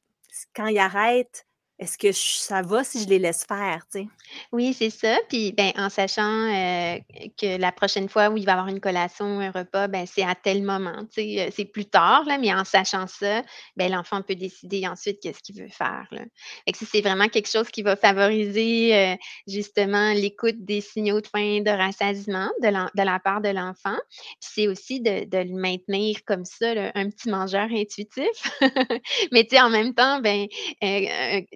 quand 0.54 0.66
ils 0.66 0.78
arrêtent, 0.78 1.46
est-ce 1.78 1.98
que 1.98 2.12
ça 2.12 2.62
va 2.62 2.84
si 2.84 3.02
je 3.02 3.08
les 3.08 3.18
laisse 3.18 3.44
faire, 3.44 3.84
tu 3.92 4.00
sais? 4.00 4.06
Oui, 4.52 4.74
c'est 4.74 4.90
ça. 4.90 5.16
Puis, 5.28 5.52
ben, 5.52 5.72
en 5.76 5.88
sachant, 5.88 6.22
que 6.22 7.58
la 7.58 7.72
prochaine 7.72 8.08
fois 8.08 8.28
où 8.28 8.36
il 8.36 8.46
va 8.46 8.52
avoir 8.52 8.68
une 8.68 8.80
collation 8.80 9.38
ou 9.38 9.40
un 9.40 9.50
repas, 9.50 9.88
ben, 9.88 10.06
c'est 10.06 10.22
à 10.22 10.34
tel 10.34 10.62
moment, 10.62 11.04
tu 11.12 11.22
sais, 11.22 11.50
c'est 11.54 11.64
plus 11.64 11.86
tard, 11.86 12.24
là, 12.26 12.38
mais 12.38 12.54
en 12.54 12.64
sachant 12.64 13.06
ça, 13.06 13.42
ben, 13.76 13.90
l'enfant 13.90 14.22
peut 14.22 14.36
décider 14.36 14.86
ensuite 14.86 15.20
qu'est-ce 15.20 15.40
qu'il 15.40 15.60
veut 15.60 15.68
faire, 15.68 16.06
là. 16.10 16.22
Fait 16.64 16.72
que 16.72 16.78
c'est 16.84 17.00
vraiment 17.00 17.28
quelque 17.28 17.50
chose 17.50 17.68
qui 17.70 17.82
va 17.82 17.96
favoriser, 17.96 19.16
justement 19.46 20.12
l'écoute 20.12 20.64
des 20.64 20.80
signaux 20.80 21.20
de 21.20 21.26
faim, 21.26 21.60
de 21.60 21.70
rassasiement 21.70 22.50
de 22.62 23.02
la 23.02 23.18
part 23.18 23.40
de 23.40 23.48
l'enfant. 23.48 23.96
c'est 24.40 24.68
aussi 24.68 25.00
de 25.00 25.24
de 25.24 25.38
le 25.38 25.54
maintenir 25.58 26.18
comme 26.26 26.44
ça, 26.44 26.70
un 26.94 27.10
petit 27.10 27.28
mangeur 27.28 27.68
intuitif. 27.70 28.60
Mais 29.32 29.44
tu 29.44 29.56
sais, 29.56 29.62
en 29.62 29.70
même 29.70 29.94
temps, 29.94 30.20
ben, 30.20 30.46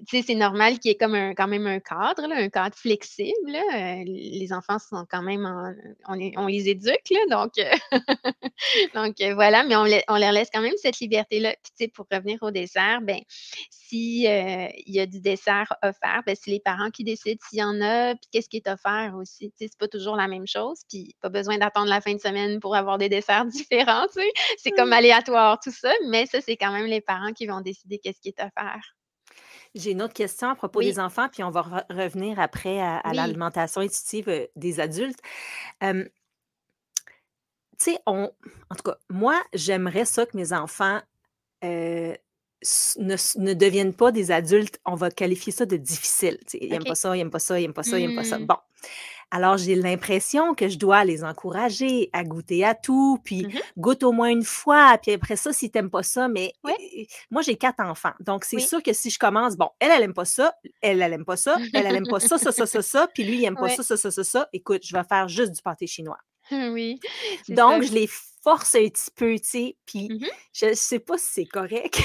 tu 0.08 0.16
sais, 0.16 0.22
c'est 0.26 0.34
normal 0.34 0.78
qu'il 0.78 0.90
y 0.90 0.94
ait 0.94 0.96
comme 0.96 1.14
un 1.14 1.34
quand 1.34 1.48
même 1.48 1.66
un 1.66 1.80
cadre, 1.80 2.26
là, 2.26 2.36
un 2.36 2.48
cadre 2.48 2.74
flexible, 2.74 3.54
euh, 3.54 4.02
les 4.06 4.52
enfants 4.54 4.78
sont 4.78 5.04
quand 5.08 5.20
même 5.20 5.44
on, 6.08 6.18
on, 6.36 6.46
les 6.46 6.70
éduque, 6.70 7.10
là, 7.10 7.20
donc, 7.28 7.58
euh, 7.58 7.70
donc 8.94 9.20
euh, 9.20 9.34
voilà, 9.34 9.64
mais 9.64 9.76
on, 9.76 9.84
on, 10.08 10.18
leur 10.18 10.32
laisse 10.32 10.48
quand 10.52 10.62
même 10.62 10.76
cette 10.78 10.98
liberté-là. 11.00 11.54
Puis, 11.62 11.72
tu 11.78 11.84
sais, 11.84 11.88
pour 11.88 12.06
revenir 12.10 12.38
au 12.42 12.50
dessert, 12.50 13.00
ben 13.02 13.20
si 13.70 14.22
il 14.22 14.94
y 14.94 15.00
a 15.00 15.06
du 15.06 15.20
dessert 15.20 15.74
offert, 15.82 16.22
ben, 16.26 16.34
c'est 16.40 16.50
les 16.50 16.60
parents 16.60 16.90
qui 16.90 17.04
décident 17.04 17.40
s'il 17.46 17.58
y 17.58 17.62
en 17.62 17.80
a, 17.82 18.14
puis 18.14 18.28
qu'est-ce 18.32 18.48
qui 18.48 18.56
est 18.56 18.68
offert 18.68 19.14
aussi. 19.14 19.50
Tu 19.50 19.66
sais, 19.66 19.68
c'est 19.70 19.78
pas 19.78 19.88
toujours 19.88 20.16
la 20.16 20.26
même 20.26 20.46
chose, 20.46 20.80
puis 20.88 21.14
pas 21.20 21.28
besoin 21.28 21.58
d'attendre 21.58 21.88
la 21.88 22.00
fin 22.00 22.14
de 22.14 22.20
semaine 22.20 22.60
pour 22.60 22.74
avoir 22.74 22.96
des 22.96 23.10
desserts 23.10 23.44
différents, 23.46 24.06
tu 24.06 24.22
sais. 24.22 24.30
C'est 24.56 24.70
comme 24.70 24.90
mmh. 24.90 24.94
aléatoire, 24.94 25.60
tout 25.60 25.72
ça, 25.72 25.92
mais 26.08 26.24
ça, 26.24 26.40
c'est 26.40 26.56
quand 26.56 26.72
même 26.72 26.86
les 26.86 27.02
parents 27.02 27.32
qui 27.34 27.46
vont 27.46 27.60
décider 27.60 27.98
qu'est-ce 27.98 28.20
qui 28.22 28.28
est 28.28 28.40
offert. 28.40 28.97
J'ai 29.74 29.92
une 29.92 30.02
autre 30.02 30.14
question 30.14 30.48
à 30.48 30.54
propos 30.54 30.80
des 30.80 30.98
enfants, 30.98 31.28
puis 31.30 31.42
on 31.42 31.50
va 31.50 31.84
revenir 31.90 32.40
après 32.40 32.80
à, 32.80 33.12
l'alimentation 33.12 33.80
intuitive 33.80 34.48
des 34.56 34.80
adultes. 34.80 35.20
tu 35.80 36.10
sais, 37.78 37.98
on, 38.06 38.30
en 38.70 38.74
tout 38.74 38.82
cas, 38.82 38.96
moi, 39.08 39.40
j'aimerais 39.52 40.04
ça 40.04 40.26
que 40.26 40.36
mes 40.36 40.52
enfants 40.52 41.00
ne, 41.62 42.16
ne, 42.96 43.54
deviennent 43.54 43.94
pas 43.94 44.12
des 44.12 44.30
adultes, 44.30 44.80
on 44.84 44.94
va 44.94 45.10
qualifier 45.10 45.52
ça 45.52 45.66
de 45.66 45.76
difficile. 45.76 46.38
Ils 46.54 46.70
n'aiment 46.70 46.84
pas 46.84 46.94
ça, 46.94 47.14
ils 47.14 47.18
n'aiment 47.18 47.30
pas 47.30 47.38
ça, 47.38 47.58
ils 47.58 47.62
n'aiment 47.62 47.74
pas 47.74 47.82
ça, 47.82 47.98
ils 47.98 48.06
n'aiment 48.06 48.16
pas 48.16 48.24
ça. 48.24 48.38
Mmh. 48.38 48.46
Bon. 48.46 48.56
Alors, 49.30 49.58
j'ai 49.58 49.74
l'impression 49.74 50.54
que 50.54 50.68
je 50.68 50.78
dois 50.78 51.04
les 51.04 51.22
encourager 51.22 52.08
à 52.12 52.24
goûter 52.24 52.64
à 52.64 52.74
tout, 52.74 53.18
puis 53.24 53.46
mmh 53.46 53.58
goûte 53.76 54.02
au 54.02 54.12
moins 54.12 54.30
une 54.30 54.44
fois, 54.44 54.98
puis 54.98 55.12
après 55.12 55.36
ça, 55.36 55.52
si 55.52 55.70
tu 55.70 55.78
n'aimes 55.78 55.90
pas 55.90 56.02
ça, 56.02 56.28
mais 56.28 56.52
moi, 57.30 57.42
j'ai 57.42 57.56
quatre 57.56 57.80
enfants. 57.80 58.12
Donc, 58.20 58.44
c'est 58.44 58.58
sûr 58.58 58.82
que 58.82 58.92
si 58.92 59.10
je 59.10 59.18
commence, 59.18 59.56
bon, 59.56 59.68
elle, 59.78 59.90
elle 59.92 60.00
n'aime 60.00 60.14
pas 60.14 60.24
ça, 60.24 60.52
elle, 60.80 61.02
elle 61.02 61.10
n'aime 61.10 61.24
pas 61.24 61.36
ça, 61.36 61.56
elle, 61.74 61.86
elle 61.86 61.92
n'aime 61.92 62.08
pas 62.08 62.20
ça, 62.20 62.38
ça, 62.38 62.52
ça, 62.52 62.66
ça, 62.66 62.82
ça, 62.82 63.08
puis 63.14 63.24
lui, 63.24 63.36
il 63.36 63.42
n'aime 63.42 63.56
pas 63.56 63.68
ça, 63.68 63.82
ça, 63.82 63.96
ça, 63.96 64.10
ça, 64.10 64.24
ça, 64.24 64.48
écoute, 64.52 64.82
je 64.84 64.96
vais 64.96 65.04
faire 65.04 65.28
juste 65.28 65.52
du 65.52 65.62
pâté 65.62 65.86
chinois. 65.86 66.18
Oui. 66.50 66.98
Donc, 67.50 67.82
je 67.82 67.92
les 67.92 68.08
force 68.42 68.74
un 68.74 68.88
petit 68.88 69.10
peu, 69.14 69.34
tu 69.38 69.44
sais, 69.44 69.76
puis 69.84 70.08
mmh 70.08 70.26
je 70.54 70.66
ne 70.66 70.74
sais 70.74 70.98
pas 70.98 71.18
si 71.18 71.26
c'est 71.26 71.46
correct. 71.46 72.00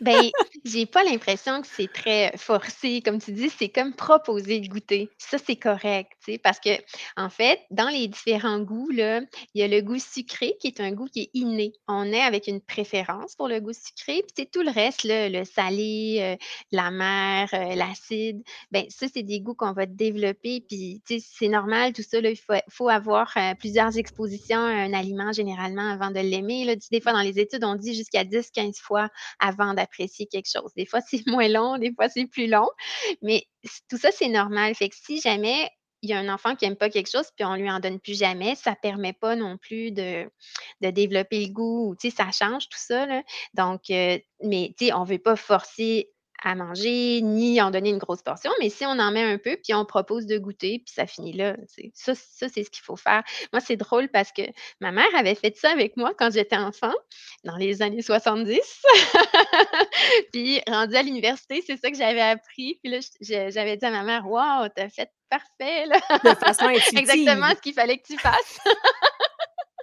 Ben, 0.00 0.30
j'ai 0.64 0.86
pas 0.86 1.04
l'impression 1.04 1.60
que 1.60 1.66
c'est 1.66 1.92
très 1.92 2.32
forcé. 2.36 3.02
Comme 3.04 3.20
tu 3.20 3.32
dis, 3.32 3.50
c'est 3.50 3.68
comme 3.68 3.94
proposer 3.94 4.60
de 4.60 4.68
goûter. 4.68 5.10
Ça, 5.18 5.38
c'est 5.38 5.56
correct, 5.56 6.12
parce 6.42 6.60
que, 6.60 6.70
en 7.16 7.30
fait, 7.30 7.60
dans 7.70 7.88
les 7.88 8.08
différents 8.08 8.60
goûts, 8.60 8.90
là, 8.90 9.20
il 9.54 9.60
y 9.60 9.62
a 9.62 9.68
le 9.68 9.80
goût 9.80 9.98
sucré 9.98 10.56
qui 10.60 10.68
est 10.68 10.80
un 10.80 10.92
goût 10.92 11.06
qui 11.06 11.22
est 11.22 11.30
inné. 11.34 11.72
On 11.86 12.04
est 12.04 12.20
avec 12.20 12.46
une 12.46 12.60
préférence 12.60 13.34
pour 13.36 13.48
le 13.48 13.60
goût 13.60 13.72
sucré, 13.72 14.24
puis 14.34 14.46
tout 14.46 14.62
le 14.62 14.70
reste, 14.70 15.00
le 15.04 15.44
salé, 15.44 16.18
euh, 16.20 16.36
l'amer, 16.72 17.48
euh, 17.52 17.74
l'acide, 17.74 18.42
ben 18.70 18.84
ça, 18.88 19.06
c'est 19.12 19.22
des 19.22 19.40
goûts 19.40 19.54
qu'on 19.54 19.72
va 19.72 19.86
développer, 19.86 20.60
puis 20.60 21.02
c'est 21.06 21.48
normal, 21.48 21.92
tout 21.92 22.02
ça, 22.02 22.20
là, 22.20 22.30
il 22.30 22.38
faut, 22.68 22.88
avoir 22.88 23.32
euh, 23.36 23.54
plusieurs 23.58 23.96
expositions 23.98 24.58
à 24.58 24.70
un 24.70 24.92
aliment 24.92 25.32
généralement 25.32 25.90
avant 25.90 26.10
de 26.10 26.20
l'aimer. 26.20 26.64
Là. 26.64 26.74
Des 26.90 27.00
fois, 27.00 27.12
dans 27.12 27.20
les 27.20 27.38
études, 27.38 27.64
on 27.64 27.74
dit 27.74 27.94
jusqu'à 27.94 28.24
10-15 28.24 28.80
fois 28.80 29.08
avant 29.38 29.74
d'apprécier 29.74 30.26
quelque 30.26 30.50
chose. 30.50 30.57
Des 30.76 30.86
fois, 30.86 31.00
c'est 31.08 31.26
moins 31.26 31.48
long, 31.48 31.78
des 31.78 31.92
fois, 31.94 32.08
c'est 32.08 32.26
plus 32.26 32.46
long, 32.46 32.68
mais 33.22 33.44
tout 33.88 33.98
ça, 33.98 34.10
c'est 34.12 34.28
normal. 34.28 34.74
Fait 34.74 34.88
que 34.88 34.96
si 34.96 35.20
jamais 35.20 35.70
il 36.02 36.10
y 36.10 36.12
a 36.12 36.18
un 36.18 36.32
enfant 36.32 36.54
qui 36.54 36.64
n'aime 36.64 36.76
pas 36.76 36.90
quelque 36.90 37.10
chose, 37.10 37.26
puis 37.34 37.44
on 37.44 37.54
lui 37.54 37.70
en 37.70 37.80
donne 37.80 37.98
plus 37.98 38.18
jamais, 38.18 38.54
ça 38.54 38.70
ne 38.70 38.76
permet 38.76 39.12
pas 39.12 39.34
non 39.34 39.56
plus 39.56 39.90
de, 39.90 40.30
développer 40.80 41.44
le 41.44 41.52
goût, 41.52 41.96
tu 42.00 42.10
sais, 42.10 42.16
ça 42.16 42.30
change 42.30 42.68
tout 42.68 42.78
ça. 42.78 43.06
Donc, 43.54 43.90
euh, 43.90 44.18
mais, 44.44 44.74
tu 44.78 44.86
sais, 44.86 44.92
on 44.92 45.00
ne 45.00 45.08
veut 45.08 45.18
pas 45.18 45.36
forcer 45.36 46.10
à 46.42 46.54
manger, 46.54 47.20
ni 47.22 47.60
en 47.60 47.70
donner 47.70 47.90
une 47.90 47.98
grosse 47.98 48.22
portion, 48.22 48.50
mais 48.60 48.70
si 48.70 48.86
on 48.86 48.98
en 48.98 49.10
met 49.10 49.22
un 49.22 49.38
peu, 49.38 49.56
puis 49.62 49.74
on 49.74 49.84
propose 49.84 50.26
de 50.26 50.38
goûter, 50.38 50.82
puis 50.84 50.94
ça 50.94 51.06
finit 51.06 51.32
là. 51.32 51.56
Ça, 51.94 52.14
ça 52.14 52.48
c'est 52.48 52.64
ce 52.64 52.70
qu'il 52.70 52.82
faut 52.82 52.96
faire. 52.96 53.22
Moi, 53.52 53.60
c'est 53.60 53.76
drôle 53.76 54.08
parce 54.08 54.32
que 54.32 54.42
ma 54.80 54.92
mère 54.92 55.08
avait 55.16 55.34
fait 55.34 55.56
ça 55.56 55.70
avec 55.70 55.96
moi 55.96 56.12
quand 56.16 56.32
j'étais 56.32 56.56
enfant, 56.56 56.94
dans 57.44 57.56
les 57.56 57.82
années 57.82 58.02
70. 58.02 58.60
puis, 60.32 60.60
rendue 60.66 60.96
à 60.96 61.02
l'université, 61.02 61.62
c'est 61.66 61.76
ça 61.76 61.90
que 61.90 61.96
j'avais 61.96 62.20
appris. 62.20 62.78
Puis 62.82 62.92
là, 62.92 62.98
j'avais 63.20 63.76
dit 63.76 63.84
à 63.84 63.90
ma 63.90 64.02
mère, 64.02 64.28
Waouh, 64.28 64.68
t'as 64.74 64.88
fait 64.88 65.10
parfait, 65.28 65.86
là. 65.86 65.98
De 66.24 66.34
façon 66.34 66.68
Exactement 66.96 67.50
ce 67.50 67.60
qu'il 67.60 67.74
fallait 67.74 67.98
que 67.98 68.06
tu 68.06 68.18
fasses. 68.18 68.58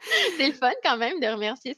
c'est 0.37 0.47
le 0.47 0.53
fun 0.53 0.71
quand 0.83 0.97
même 0.97 1.19
de 1.19 1.27
remercier 1.27 1.75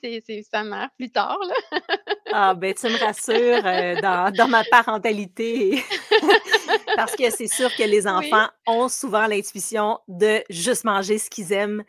sa 0.50 0.64
mère 0.64 0.90
plus 0.98 1.10
tard. 1.10 1.38
Là. 1.48 1.80
ah, 2.34 2.54
ben 2.54 2.74
tu 2.74 2.88
me 2.88 2.98
rassures 2.98 3.66
euh, 3.66 4.32
dans, 4.32 4.48
ma 4.48 4.64
parentalité. 4.66 5.84
Parce 6.96 7.16
que 7.16 7.30
c'est 7.30 7.48
sûr 7.48 7.74
que 7.76 7.84
les 7.84 8.08
enfants 8.08 8.48
ont 8.66 8.90
souvent 8.90 9.28
l'intuition 9.28 10.00
de 10.08 10.44
juste 10.50 10.84
manger 10.84 11.18
ce 11.18 11.30
qu'ils 11.30 11.54
aiment 11.54 11.84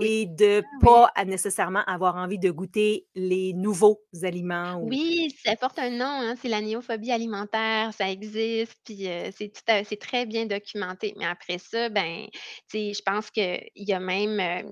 et 0.00 0.26
de 0.26 0.62
pas 0.80 1.10
nécessairement 1.26 1.82
avoir 1.86 2.16
envie 2.16 2.38
de 2.38 2.50
goûter 2.50 3.06
les 3.14 3.52
nouveaux 3.52 4.00
aliments. 4.22 4.80
Oui, 4.82 5.34
ça 5.44 5.56
porte 5.56 5.78
un 5.78 5.90
nom, 5.90 6.04
hein, 6.04 6.34
c'est 6.40 6.48
la 6.48 6.60
néophobie 6.60 7.12
alimentaire, 7.12 7.92
ça 7.92 8.10
existe, 8.10 8.76
puis 8.84 9.08
euh, 9.08 9.30
c'est 9.36 9.98
très 10.00 10.26
bien 10.26 10.46
documenté. 10.46 11.14
Mais 11.18 11.26
après 11.26 11.58
ça, 11.58 11.88
ben, 11.88 12.26
je 12.72 13.02
pense 13.02 13.30
qu'il 13.30 13.70
y 13.76 13.92
a 13.92 14.00
même 14.00 14.40
euh, 14.40 14.62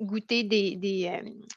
goûter 0.00 0.44
des, 0.44 0.76
des, 0.76 1.10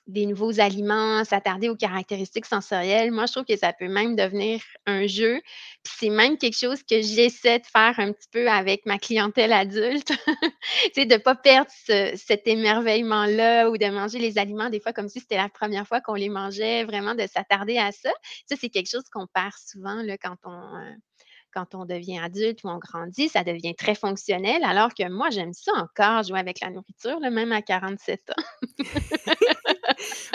des, 0.07 0.25
nouveaux 0.25 0.59
aliments, 0.59 1.23
s'attarder 1.25 1.69
aux 1.69 1.75
caractéristiques 1.75 2.45
sensorielles, 2.45 3.11
moi, 3.11 3.25
je 3.25 3.33
trouve 3.33 3.45
que 3.45 3.57
ça 3.57 3.73
peut 3.73 3.87
même 3.87 4.15
devenir 4.15 4.61
un 4.85 5.07
jeu. 5.07 5.41
Puis 5.83 5.93
c'est 5.99 6.09
même 6.09 6.37
quelque 6.37 6.57
chose 6.57 6.81
que 6.83 7.01
j'essaie 7.01 7.59
de 7.59 7.65
faire 7.65 7.95
un 7.97 8.13
petit 8.13 8.27
peu 8.31 8.49
avec 8.49 8.85
ma 8.85 8.97
clientèle 8.97 9.53
adulte. 9.53 10.13
de 10.95 11.13
ne 11.13 11.17
pas 11.17 11.35
perdre 11.35 11.69
cet 12.15 12.47
émerveillement-là 12.59 13.69
ou 13.69 13.77
de 13.77 13.85
manger 13.87 14.19
les 14.19 14.37
aliments 14.37 14.69
des 14.69 14.79
fois 14.79 14.93
comme 14.93 15.09
si 15.09 15.19
c'était 15.19 15.37
la 15.37 15.49
première 15.49 15.87
fois 15.87 16.01
qu'on 16.01 16.13
les 16.13 16.29
mangeait, 16.29 16.83
vraiment 16.83 17.15
de 17.15 17.25
s'attarder 17.27 17.77
à 17.77 17.91
ça. 17.91 18.11
Ça, 18.47 18.55
c'est 18.59 18.69
quelque 18.69 18.89
chose 18.89 19.03
qu'on 19.11 19.27
perd 19.27 19.53
souvent 19.53 20.01
là, 20.03 20.17
quand 20.17 20.37
on 20.45 20.95
quand 21.53 21.75
on 21.75 21.85
devient 21.85 22.19
adulte 22.19 22.63
ou 22.63 22.69
on 22.69 22.77
grandit, 22.77 23.29
ça 23.29 23.43
devient 23.43 23.75
très 23.75 23.95
fonctionnel, 23.95 24.63
alors 24.63 24.93
que 24.93 25.07
moi, 25.09 25.29
j'aime 25.29 25.53
ça 25.53 25.71
encore, 25.75 26.23
jouer 26.23 26.39
avec 26.39 26.59
la 26.61 26.69
nourriture, 26.69 27.19
même 27.19 27.51
à 27.51 27.61
47 27.61 28.29
ans. 28.29 28.43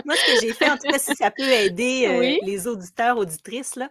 moi, 0.05 0.15
ce 0.17 0.35
que 0.35 0.41
j'ai 0.41 0.53
fait, 0.53 0.71
en 0.71 0.77
tout 0.77 0.89
cas, 0.89 0.99
si 0.99 1.15
ça 1.15 1.31
peut 1.31 1.49
aider 1.49 2.07
euh, 2.09 2.39
les 2.45 2.67
auditeurs, 2.67 3.17
auditrices, 3.17 3.77
là, 3.77 3.89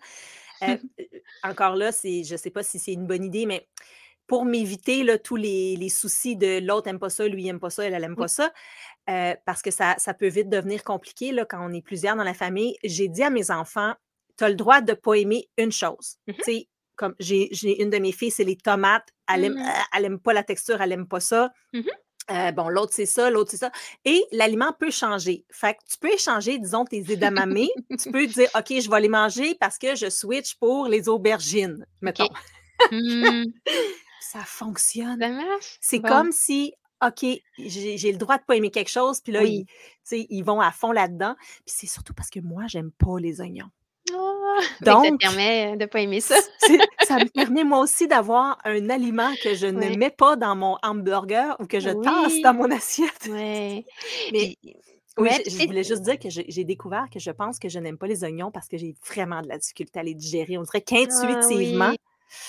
euh, 0.64 0.78
euh, 1.00 1.04
encore 1.44 1.76
là, 1.76 1.92
c'est, 1.92 2.24
je 2.24 2.34
ne 2.34 2.38
sais 2.38 2.52
pas 2.52 2.64
si 2.64 2.80
c'est 2.80 2.94
une 2.94 3.08
bonne 3.08 3.24
idée, 3.24 3.46
mais 3.46 3.68
pour 4.34 4.46
m'éviter 4.46 5.06
tous 5.24 5.36
les, 5.36 5.90
soucis 5.90 6.36
de 6.36 6.60
l'autre 6.66 6.88
n'aime 6.88 6.98
pas 6.98 7.12
ça, 7.12 7.28
lui 7.28 7.44
n'aime 7.44 7.60
pas 7.60 7.70
ça, 7.70 7.84
elle 7.84 8.02
n'aime 8.02 8.16
pas 8.16 8.28
ça, 8.28 8.52
parce 9.46 9.62
que 9.62 9.70
ça, 9.70 9.94
ça, 10.00 10.16
peut 10.16 10.28
vite 10.28 10.50
devenir 10.50 10.84
compliqué 10.84 11.32
là, 11.32 11.46
quand 11.46 11.64
on 11.64 11.72
est 11.72 11.84
plusieurs 11.84 12.16
dans 12.16 12.24
la 12.24 12.34
famille, 12.34 12.76
j'ai 12.84 13.08
dit 13.10 13.22
à 13.22 13.30
mes 13.30 13.52
enfants, 13.52 13.94
tu 14.36 14.44
as 14.44 14.50
le 14.50 14.56
droit 14.56 14.82
de 14.82 14.94
ne 14.94 14.96
pas 14.96 15.14
aimer 15.14 15.52
une 15.60 15.72
chose. 15.72 16.18
Mmh 16.26 16.34
comme 16.96 17.14
j'ai 17.20 17.82
une 17.82 17.92
de 17.92 17.98
mes 18.00 18.12
filles, 18.12 18.32
c'est 18.32 18.44
les 18.44 18.56
tomates. 18.56 19.08
Elle, 19.32 19.46
aime, 19.46 19.54
mmh 19.54 20.04
aime 20.04 20.20
pas 20.20 20.34
la 20.34 20.44
texture, 20.44 20.82
elle 20.82 20.94
aime 20.94 21.08
pas 21.08 21.20
ça. 21.20 21.52
Mmh 21.72 21.82
euh, 22.32 22.52
bon, 22.54 22.70
l'autre, 22.70 22.94
c'est 22.96 23.06
ça, 23.06 23.30
l'autre, 23.30 23.52
c'est 23.52 23.58
ça. 23.58 23.72
Et 24.04 24.24
l'aliment 24.32 24.74
peut 24.80 24.90
changer. 24.90 25.46
Fait 25.52 25.76
que 25.76 25.80
tu 25.88 26.00
peux 26.00 26.12
échanger, 26.12 26.58
disons, 26.58 26.86
tes 26.86 27.04
edamame. 27.12 27.68
tu 28.02 28.12
peux 28.12 28.26
dire, 28.26 28.50
OK, 28.56 28.82
je 28.82 28.90
vais 28.90 29.02
les 29.02 29.10
manger 29.10 29.56
parce 29.60 29.78
que 29.78 29.94
je 29.94 30.10
switch 30.10 30.56
pour 30.56 30.88
les 30.88 31.08
aubergines, 31.08 31.86
mettons. 32.02 32.30
Mmh. 32.92 33.44
Ça 34.24 34.40
fonctionne. 34.40 35.24
C'est 35.82 36.02
comme 36.02 36.32
si, 36.32 36.74
OK, 37.06 37.26
j'ai 37.58 38.12
le 38.12 38.18
droit 38.18 38.38
de 38.38 38.44
pas 38.44 38.56
aimer 38.56 38.72
quelque 38.72 38.90
chose, 38.90 39.22
puis 39.22 39.34
là, 39.34 39.44
ils, 39.44 39.66
ils 40.12 40.44
vont 40.44 40.62
à 40.62 40.72
fond 40.72 40.92
là-dedans. 40.92 41.36
Puis 41.66 41.76
c'est 41.78 41.88
surtout 41.88 42.14
parce 42.14 42.30
que 42.30 42.40
moi, 42.40 42.64
j'aime 42.68 42.92
pas 42.92 43.20
les 43.20 43.42
oignons. 43.42 43.70
Donc, 44.82 45.06
ça 45.06 45.12
te 45.12 45.18
permet 45.18 45.72
de 45.76 45.82
ne 45.82 45.86
pas 45.86 46.02
aimer 46.02 46.20
ça. 46.20 46.36
ça 47.08 47.18
me 47.18 47.30
permet 47.30 47.64
moi 47.64 47.80
aussi 47.80 48.08
d'avoir 48.08 48.60
un 48.66 48.90
aliment 48.90 49.32
que 49.42 49.56
je 49.56 49.68
ne 49.68 49.96
mets 49.96 50.12
pas 50.12 50.36
dans 50.36 50.56
mon 50.56 50.78
hamburger 50.84 51.56
ou 51.60 51.66
que 51.66 51.80
je 51.80 51.90
tasse 51.90 52.42
dans 52.42 52.54
mon 52.54 52.70
assiette. 52.72 53.30
Oui. 53.30 53.86
Mais 54.32 54.56
oui, 55.18 55.30
je, 55.46 55.66
voulais 55.68 55.84
juste 55.84 56.02
dire 56.02 56.18
que 56.18 56.30
j'ai 56.30 56.64
découvert 56.64 57.08
que 57.12 57.20
je 57.20 57.30
pense 57.30 57.60
que 57.60 57.70
je 57.70 57.80
n'aime 57.80 57.98
pas 57.98 58.08
les 58.08 58.24
oignons 58.24 58.52
parce 58.52 58.68
que 58.68 58.78
j'ai 58.78 58.96
vraiment 59.08 59.42
de 59.42 59.48
la 59.48 59.58
difficulté 59.58 60.00
à 60.00 60.04
les 60.04 60.16
digérer. 60.16 60.58
On 60.58 60.64
dirait 60.64 60.84
ah 60.88 60.90
qu'intuitivement. 60.90 61.94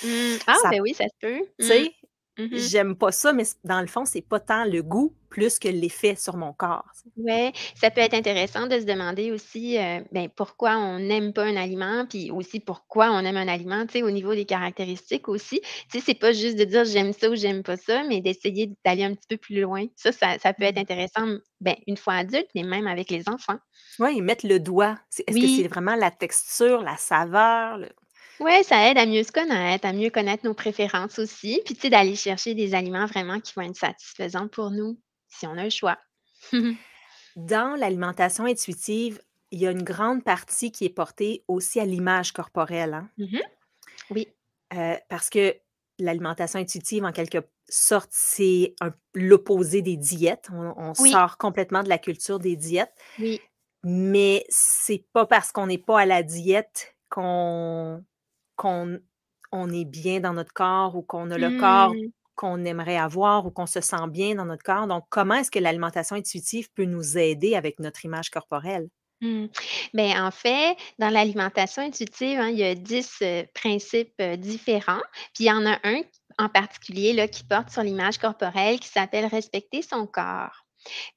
Mmh. 0.02 0.38
Ah, 0.46 0.56
ben 0.70 0.80
oui, 0.80 0.94
ça 0.94 1.04
se 1.04 1.18
peut. 1.20 1.40
Tu 1.58 1.66
sais, 1.66 1.94
Mmh 2.36 2.48
J'aime 2.56 2.96
pas 2.96 3.12
ça, 3.12 3.32
mais 3.32 3.44
dans 3.62 3.80
le 3.80 3.86
fond, 3.86 4.04
c'est 4.04 4.20
pas 4.20 4.40
tant 4.40 4.64
le 4.64 4.82
goût 4.82 5.14
plus 5.28 5.58
que 5.60 5.68
l'effet 5.68 6.16
sur 6.16 6.36
mon 6.36 6.52
corps. 6.52 6.84
Oui, 7.16 7.52
ça 7.76 7.90
peut 7.90 8.00
être 8.00 8.14
intéressant 8.14 8.66
de 8.66 8.78
se 8.78 8.84
demander 8.84 9.30
aussi 9.30 9.78
euh, 9.78 10.00
ben, 10.10 10.28
pourquoi 10.34 10.76
on 10.76 10.98
n'aime 10.98 11.32
pas 11.32 11.44
un 11.44 11.56
aliment, 11.56 12.06
puis 12.06 12.32
aussi 12.32 12.58
pourquoi 12.58 13.10
on 13.10 13.20
aime 13.20 13.36
un 13.36 13.46
aliment, 13.46 13.86
tu 13.86 13.94
sais, 13.94 14.02
au 14.02 14.10
niveau 14.10 14.34
des 14.34 14.46
caractéristiques 14.46 15.28
aussi. 15.28 15.60
Tu 15.90 15.98
sais, 15.98 16.04
c'est 16.04 16.18
pas 16.18 16.32
juste 16.32 16.56
de 16.56 16.64
dire 16.64 16.84
j'aime 16.84 17.12
ça 17.12 17.30
ou 17.30 17.36
j'aime 17.36 17.62
pas 17.62 17.76
ça, 17.76 18.02
mais 18.04 18.20
d'essayer 18.20 18.72
d'aller 18.84 19.04
un 19.04 19.14
petit 19.14 19.28
peu 19.28 19.36
plus 19.36 19.60
loin. 19.60 19.86
Ça, 19.94 20.10
ça, 20.12 20.52
peut 20.54 20.64
être 20.64 20.76
mmh. 20.76 20.80
intéressant, 20.80 21.26
ben, 21.60 21.76
une 21.86 21.96
fois 21.96 22.14
adulte, 22.14 22.48
mais 22.56 22.64
même 22.64 22.88
avec 22.88 23.10
les 23.10 23.28
enfants. 23.28 23.58
Oui, 24.00 24.20
mettre 24.20 24.46
le 24.46 24.58
doigt. 24.58 24.98
Est-ce 25.26 25.40
que 25.40 25.62
c'est 25.62 25.68
vraiment 25.68 25.94
la 25.94 26.10
texture, 26.10 26.82
la 26.82 26.96
saveur? 26.96 27.78
Oui, 28.40 28.64
ça 28.64 28.90
aide 28.90 28.98
à 28.98 29.06
mieux 29.06 29.22
se 29.22 29.32
connaître, 29.32 29.86
à 29.86 29.92
mieux 29.92 30.10
connaître 30.10 30.44
nos 30.44 30.54
préférences 30.54 31.18
aussi, 31.18 31.60
puis 31.64 31.74
tu 31.74 31.82
sais, 31.82 31.90
d'aller 31.90 32.16
chercher 32.16 32.54
des 32.54 32.74
aliments 32.74 33.06
vraiment 33.06 33.40
qui 33.40 33.52
vont 33.54 33.62
être 33.62 33.76
satisfaisants 33.76 34.48
pour 34.48 34.70
nous, 34.70 34.98
si 35.28 35.46
on 35.46 35.56
a 35.56 35.64
le 35.64 35.70
choix. 35.70 35.98
Dans 37.36 37.76
l'alimentation 37.78 38.44
intuitive, 38.44 39.20
il 39.50 39.60
y 39.60 39.66
a 39.66 39.70
une 39.70 39.82
grande 39.82 40.24
partie 40.24 40.72
qui 40.72 40.84
est 40.84 40.90
portée 40.90 41.44
aussi 41.48 41.80
à 41.80 41.84
l'image 41.84 42.32
corporelle, 42.32 42.94
hein? 42.94 43.08
Mmh 43.18 43.38
oui. 44.10 44.28
Euh, 44.74 44.96
parce 45.08 45.30
que 45.30 45.56
l'alimentation 45.98 46.58
intuitive, 46.58 47.04
en 47.04 47.12
quelque 47.12 47.38
sorte, 47.68 48.10
c'est 48.12 48.74
l'opposé 49.14 49.82
des 49.82 49.96
diètes. 49.96 50.48
On, 50.52 50.94
sort 50.94 51.38
complètement 51.38 51.82
de 51.82 51.88
la 51.88 51.98
culture 51.98 52.38
des 52.38 52.56
diètes. 52.56 52.92
Oui. 53.18 53.40
Mais 53.84 54.44
c'est 54.48 55.04
pas 55.12 55.26
parce 55.26 55.52
qu'on 55.52 55.66
n'est 55.66 55.78
pas 55.78 56.00
à 56.00 56.06
la 56.06 56.22
diète 56.22 56.96
qu'on 57.08 58.04
qu'on 58.56 58.98
on 59.52 59.72
est 59.72 59.84
bien 59.84 60.20
dans 60.20 60.32
notre 60.32 60.52
corps 60.52 60.96
ou 60.96 61.02
qu'on 61.02 61.30
a 61.30 61.38
le 61.38 61.58
corps 61.60 61.94
mmh. 61.94 62.10
qu'on 62.34 62.64
aimerait 62.64 62.96
avoir 62.96 63.46
ou 63.46 63.50
qu'on 63.50 63.66
se 63.66 63.80
sent 63.80 64.08
bien 64.08 64.34
dans 64.34 64.44
notre 64.44 64.64
corps. 64.64 64.88
Donc, 64.88 65.04
comment 65.10 65.34
est-ce 65.34 65.50
que 65.50 65.60
l'alimentation 65.60 66.16
intuitive 66.16 66.68
peut 66.74 66.84
nous 66.84 67.16
aider 67.16 67.54
avec 67.54 67.78
notre 67.78 68.04
image 68.04 68.30
corporelle? 68.30 68.88
Mmh. 69.20 69.46
Bien, 69.94 70.26
en 70.26 70.32
fait, 70.32 70.76
dans 70.98 71.08
l'alimentation 71.08 71.82
intuitive, 71.82 72.40
hein, 72.40 72.48
il 72.48 72.58
y 72.58 72.64
a 72.64 72.74
10 72.74 73.22
principes 73.54 74.20
différents. 74.38 75.02
Puis 75.34 75.44
il 75.44 75.46
y 75.46 75.52
en 75.52 75.64
a 75.66 75.78
un 75.84 76.02
en 76.38 76.48
particulier 76.48 77.12
là, 77.12 77.28
qui 77.28 77.44
porte 77.44 77.70
sur 77.70 77.82
l'image 77.82 78.18
corporelle 78.18 78.80
qui 78.80 78.88
s'appelle 78.88 79.26
respecter 79.26 79.82
son 79.82 80.06
corps. 80.06 80.63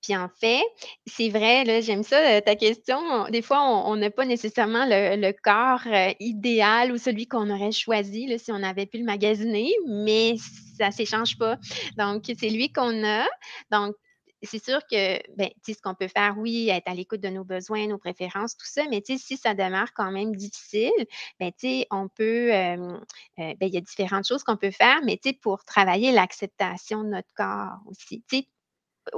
Puis 0.02 0.16
en 0.16 0.30
fait, 0.40 0.64
c'est 1.06 1.30
vrai, 1.30 1.82
j'aime 1.82 2.04
ça, 2.04 2.42
ta 2.42 2.56
question. 2.56 3.26
Des 3.30 3.42
fois, 3.42 3.62
on 3.64 3.96
n'a 3.96 4.10
pas 4.10 4.26
nécessairement 4.26 4.86
le, 4.88 5.32
corps 5.44 5.88
idéal 6.20 6.92
ou 6.92 6.98
celui 6.98 7.28
qu'on 7.28 7.50
aurait 7.50 7.72
choisi 7.72 8.28
si 8.40 8.52
on 8.52 8.64
avait 8.64 8.86
pu 8.86 9.00
le 9.00 9.06
magasiner, 9.06 9.72
mais 9.88 10.36
ça 10.78 10.88
ne 10.88 10.92
s'échange 10.92 11.38
pas. 11.38 11.58
Donc, 11.98 12.24
c'est 12.40 12.50
lui 12.50 12.72
qu'on 12.72 13.04
a. 13.06 13.26
Donc, 13.72 13.96
c'est 14.44 14.64
sûr 14.64 14.80
que, 14.90 15.20
ben, 15.36 15.50
ce 15.68 15.82
qu'on 15.82 15.96
peut 15.96 16.08
faire, 16.08 16.36
oui, 16.38 16.70
être 16.70 16.88
à 16.88 16.94
l'écoute 16.94 17.22
de 17.22 17.30
nos 17.30 17.44
besoins, 17.44 17.88
nos 17.88 17.98
préférences, 17.98 18.56
tout 18.56 18.68
ça, 18.68 18.84
mais 18.90 19.02
si 19.04 19.38
ça 19.38 19.54
demeure 19.54 19.94
quand 19.94 20.12
même 20.12 20.36
difficile, 20.36 20.92
ben, 21.40 21.52
on 21.92 22.08
peut, 22.08 22.50
ben, 22.50 23.56
il 23.62 23.74
y 23.74 23.78
a 23.78 23.82
différentes 23.82 24.28
choses 24.28 24.44
qu'on 24.44 24.58
peut 24.58 24.72
faire, 24.72 25.00
mais 25.04 25.20
pour 25.42 25.64
travailler 25.66 26.12
l'acceptation 26.12 27.04
de 27.04 27.10
notre 27.10 27.34
corps 27.36 27.80
aussi 27.88 28.24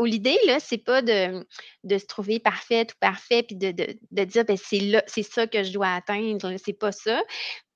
l'idée, 0.04 0.38
là, 0.46 0.60
c'est 0.60 0.78
pas 0.78 1.02
de, 1.02 1.46
de, 1.84 1.98
se 1.98 2.06
trouver 2.06 2.40
parfaite 2.40 2.94
ou 2.94 2.96
parfait, 3.00 3.44
puis 3.44 3.56
de, 3.56 3.72
de, 3.72 3.98
de 4.12 4.24
dire, 4.24 4.46
ben, 4.46 4.58
c'est 4.58 5.04
c'est 5.08 5.24
ça 5.24 5.48
que 5.48 5.64
je 5.64 5.72
dois 5.72 5.94
atteindre, 5.94 6.56
c'est 6.64 6.74
pas 6.74 6.92
ça. 6.92 7.22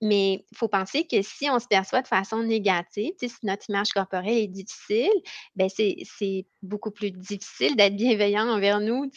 Mais 0.03 0.45
il 0.51 0.57
faut 0.57 0.67
penser 0.67 1.07
que 1.07 1.21
si 1.21 1.49
on 1.49 1.59
se 1.59 1.67
perçoit 1.67 2.01
de 2.01 2.07
façon 2.07 2.43
négative, 2.43 3.13
si 3.17 3.29
notre 3.43 3.69
image 3.69 3.91
corporelle 3.93 4.37
est 4.37 4.47
difficile, 4.47 5.13
ben 5.55 5.69
c'est 5.69 6.45
beaucoup 6.61 6.91
plus 6.91 7.11
difficile 7.11 7.77
d'être 7.77 7.95
bienveillant 7.95 8.49
envers 8.49 8.81
nous, 8.81 9.09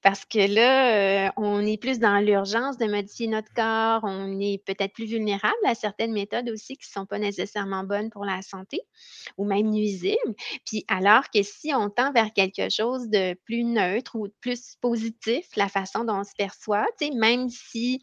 parce 0.00 0.24
que 0.24 0.38
là, 0.38 1.26
euh, 1.26 1.30
on 1.36 1.60
est 1.66 1.76
plus 1.76 1.98
dans 1.98 2.20
l'urgence 2.20 2.78
de 2.78 2.86
modifier 2.86 3.26
notre 3.26 3.52
corps, 3.52 4.00
on 4.04 4.40
est 4.40 4.64
peut-être 4.64 4.94
plus 4.94 5.04
vulnérable 5.04 5.54
à 5.66 5.74
certaines 5.74 6.12
méthodes 6.12 6.48
aussi 6.48 6.78
qui 6.78 6.88
ne 6.88 7.00
sont 7.00 7.06
pas 7.06 7.18
nécessairement 7.18 7.84
bonnes 7.84 8.08
pour 8.08 8.24
la 8.24 8.40
santé 8.40 8.80
ou 9.36 9.44
même 9.44 9.68
nuisibles. 9.68 10.34
Puis 10.64 10.86
alors 10.88 11.28
que 11.30 11.42
si 11.42 11.74
on 11.74 11.90
tend 11.90 12.12
vers 12.12 12.32
quelque 12.32 12.70
chose 12.70 13.08
de 13.08 13.34
plus 13.44 13.64
neutre 13.64 14.16
ou 14.16 14.28
de 14.28 14.34
plus 14.40 14.76
positif, 14.80 15.44
la 15.56 15.68
façon 15.68 16.04
dont 16.04 16.20
on 16.20 16.24
se 16.24 16.34
perçoit, 16.36 16.86
même 17.14 17.50
si 17.50 18.02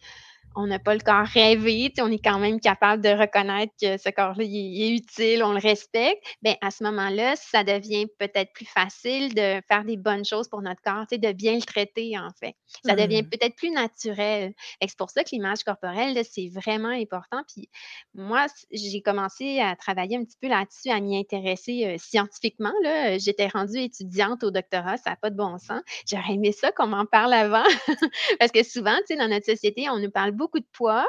on 0.55 0.67
n'a 0.67 0.79
pas 0.79 0.93
le 0.93 0.99
corps 0.99 1.25
rêvé, 1.25 1.93
on 1.99 2.11
est 2.11 2.23
quand 2.23 2.39
même 2.39 2.59
capable 2.59 3.01
de 3.01 3.09
reconnaître 3.09 3.73
que 3.81 3.97
ce 3.97 4.09
corps-là 4.09 4.43
est, 4.43 4.89
utile, 4.89 5.43
on 5.43 5.53
le 5.53 5.59
respecte, 5.59 6.23
bien, 6.41 6.55
à 6.61 6.71
ce 6.71 6.83
moment-là, 6.83 7.35
ça 7.35 7.63
devient 7.63 8.07
peut-être 8.19 8.51
plus 8.53 8.65
facile 8.65 9.33
de 9.33 9.61
faire 9.67 9.83
des 9.85 9.97
bonnes 9.97 10.25
choses 10.25 10.49
pour 10.49 10.61
notre 10.61 10.81
corps, 10.81 11.05
de 11.11 11.31
bien 11.31 11.55
le 11.55 11.61
traiter, 11.61 12.17
en 12.17 12.29
fait. 12.39 12.55
Ça 12.85 12.95
devient 12.95 13.23
mmh. 13.23 13.29
peut-être 13.29 13.55
plus 13.55 13.71
naturel. 13.71 14.53
C'est 14.81 14.97
pour 14.97 15.09
ça 15.09 15.23
que 15.23 15.29
l'image 15.31 15.63
corporelle, 15.63 16.17
c'est 16.29 16.49
vraiment 16.49 16.89
important. 16.89 17.41
Puis 17.53 17.69
moi, 18.13 18.47
j'ai 18.71 19.01
commencé 19.01 19.59
à 19.59 19.75
travailler 19.75 20.17
un 20.17 20.23
petit 20.23 20.37
peu 20.41 20.47
là-dessus, 20.47 20.89
à 20.89 20.99
m'y 20.99 21.17
intéresser 21.17 21.85
euh, 21.85 21.95
scientifiquement. 21.97 22.73
J'étais 23.17 23.47
rendue 23.47 23.79
étudiante 23.79 24.43
au 24.43 24.51
doctorat, 24.51 24.97
ça 24.97 25.11
n'a 25.11 25.15
pas 25.15 25.29
de 25.29 25.35
bon 25.35 25.57
sens. 25.57 25.81
J'aurais 26.07 26.33
aimé 26.33 26.51
ça 26.51 26.71
qu'on 26.71 26.87
m'en 26.87 27.05
parle 27.05 27.33
avant, 27.33 27.63
parce 28.39 28.51
que 28.51 28.63
souvent, 28.63 28.97
dans 29.09 29.27
notre 29.27 29.45
société, 29.45 29.89
on 29.89 29.99
nous 29.99 30.11
parle 30.11 30.31
beaucoup 30.31 30.40
de 30.53 30.65
poids, 30.71 31.07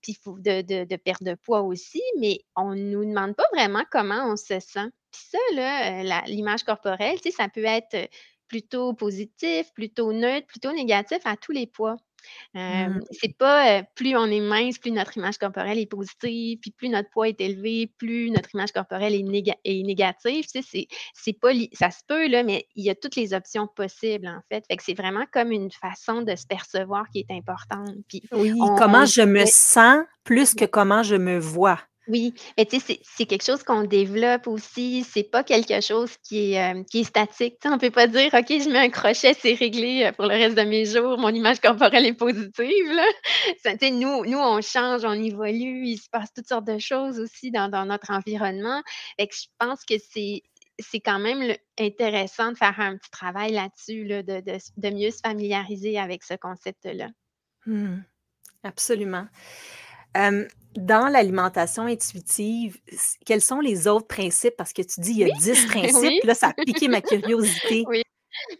puis 0.00 0.16
de, 0.26 0.62
de, 0.62 0.84
de, 0.84 0.96
perte 0.96 1.22
de 1.22 1.34
poids 1.34 1.62
aussi, 1.62 2.02
mais 2.18 2.40
on 2.56 2.74
ne 2.74 2.90
nous 2.90 3.04
demande 3.04 3.34
pas 3.34 3.46
vraiment 3.52 3.84
comment 3.90 4.30
on 4.30 4.36
se 4.36 4.60
sent. 4.60 4.90
Puis 5.10 5.22
ça, 5.30 5.38
euh, 5.56 6.20
l'image 6.26 6.64
corporelle, 6.64 7.18
ça 7.36 7.48
peut 7.48 7.64
être 7.64 8.08
plutôt 8.48 8.92
positif, 8.92 9.72
plutôt 9.74 10.12
neutre, 10.12 10.46
plutôt 10.46 10.72
négatif 10.72 11.18
à 11.24 11.36
tous 11.36 11.52
les 11.52 11.66
poids. 11.66 11.96
Mmh. 12.54 13.00
C'est 13.10 13.36
pas 13.36 13.82
plus 13.94 14.16
on 14.16 14.26
est 14.26 14.40
mince, 14.40 14.78
plus 14.78 14.90
notre 14.90 15.16
image 15.16 15.38
corporelle 15.38 15.78
est 15.78 15.86
positive, 15.86 16.58
puis 16.60 16.70
plus 16.70 16.88
notre 16.88 17.10
poids 17.10 17.28
est 17.28 17.40
élevé, 17.40 17.90
plus 17.98 18.30
notre 18.30 18.54
image 18.54 18.72
corporelle 18.72 19.14
est, 19.14 19.22
négative. 19.82 20.46
Tu 20.52 20.62
sais, 20.62 20.88
c'est 21.14 21.40
pas 21.40 21.50
ça 21.72 21.90
se 21.90 22.00
peut, 22.06 22.28
là, 22.28 22.42
mais 22.42 22.66
il 22.74 22.84
y 22.84 22.90
a 22.90 22.94
toutes 22.94 23.16
les 23.16 23.34
options 23.34 23.66
possibles, 23.66 24.28
en 24.28 24.40
fait. 24.48 24.64
Fait 24.68 24.76
que 24.76 24.82
c'est 24.82 24.94
vraiment 24.94 25.24
comme 25.32 25.52
une 25.52 25.70
façon 25.70 26.22
de 26.22 26.34
se 26.36 26.46
percevoir 26.46 27.08
qui 27.10 27.20
est 27.20 27.34
importante. 27.34 27.94
Puis 28.08 28.22
oui, 28.32 28.52
comment 28.78 29.06
je 29.06 29.22
me 29.22 29.44
sens 29.46 30.04
plus 30.24 30.54
que 30.54 30.64
comment 30.64 31.02
je 31.02 31.16
me 31.16 31.38
vois. 31.38 31.80
Oui, 32.06 32.34
mais 32.58 32.66
tu 32.66 32.80
sais, 32.80 33.00
c'est 33.02 33.24
quelque 33.24 33.44
chose 33.44 33.62
qu'on 33.62 33.84
développe 33.84 34.46
aussi. 34.46 35.04
C'est 35.04 35.22
pas 35.22 35.42
quelque 35.42 35.80
chose 35.80 36.16
qui 36.22 36.52
est, 36.52 36.60
euh, 36.62 36.82
qui 36.84 37.00
est 37.00 37.04
statique. 37.04 37.58
Tu 37.60 37.68
sais, 37.68 37.74
on 37.74 37.78
peut 37.78 37.90
pas 37.90 38.06
dire, 38.06 38.30
OK, 38.34 38.46
je 38.48 38.68
mets 38.68 38.80
un 38.80 38.90
crochet, 38.90 39.34
c'est 39.34 39.54
réglé 39.54 40.04
euh, 40.04 40.12
pour 40.12 40.26
le 40.26 40.34
reste 40.34 40.56
de 40.56 40.62
mes 40.62 40.84
jours, 40.84 41.16
mon 41.18 41.30
image 41.30 41.60
corporelle 41.60 42.04
est 42.04 42.14
positive. 42.14 42.52
Tu 43.64 43.78
sais, 43.78 43.90
nous, 43.90 44.24
nous, 44.26 44.38
on 44.38 44.60
change, 44.60 45.04
on 45.04 45.12
évolue, 45.12 45.86
il 45.86 45.96
se 45.96 46.08
passe 46.10 46.32
toutes 46.34 46.48
sortes 46.48 46.66
de 46.66 46.78
choses 46.78 47.18
aussi 47.18 47.50
dans, 47.50 47.68
dans 47.68 47.86
notre 47.86 48.10
environnement. 48.10 48.82
Je 49.18 49.46
pense 49.58 49.84
que 49.84 49.94
c'est 49.98 50.42
c'est 50.80 50.98
quand 51.00 51.20
même 51.20 51.56
intéressant 51.78 52.50
de 52.50 52.56
faire 52.56 52.80
un 52.80 52.96
petit 52.96 53.10
travail 53.10 53.52
là-dessus, 53.52 54.04
là, 54.04 54.24
de, 54.24 54.40
de, 54.40 54.58
de, 54.76 54.90
mieux 54.90 55.12
se 55.12 55.20
familiariser 55.24 55.98
avec 55.98 56.24
ce 56.24 56.34
concept-là. 56.34 57.10
Mmh. 57.66 57.98
absolument 58.64 59.26
dans 60.76 61.08
l'alimentation 61.08 61.84
intuitive, 61.86 62.78
quels 63.26 63.40
sont 63.42 63.60
les 63.60 63.88
autres 63.88 64.06
principes? 64.06 64.56
Parce 64.56 64.72
que 64.72 64.82
tu 64.82 65.00
dis, 65.00 65.12
il 65.12 65.18
y 65.18 65.24
a 65.24 65.30
10 65.30 65.64
principes, 65.66 66.22
là, 66.24 66.34
ça 66.34 66.48
a 66.48 66.54
piqué 66.64 66.88
ma 66.88 67.02
curiosité. 67.02 67.88
Oui. 67.88 68.02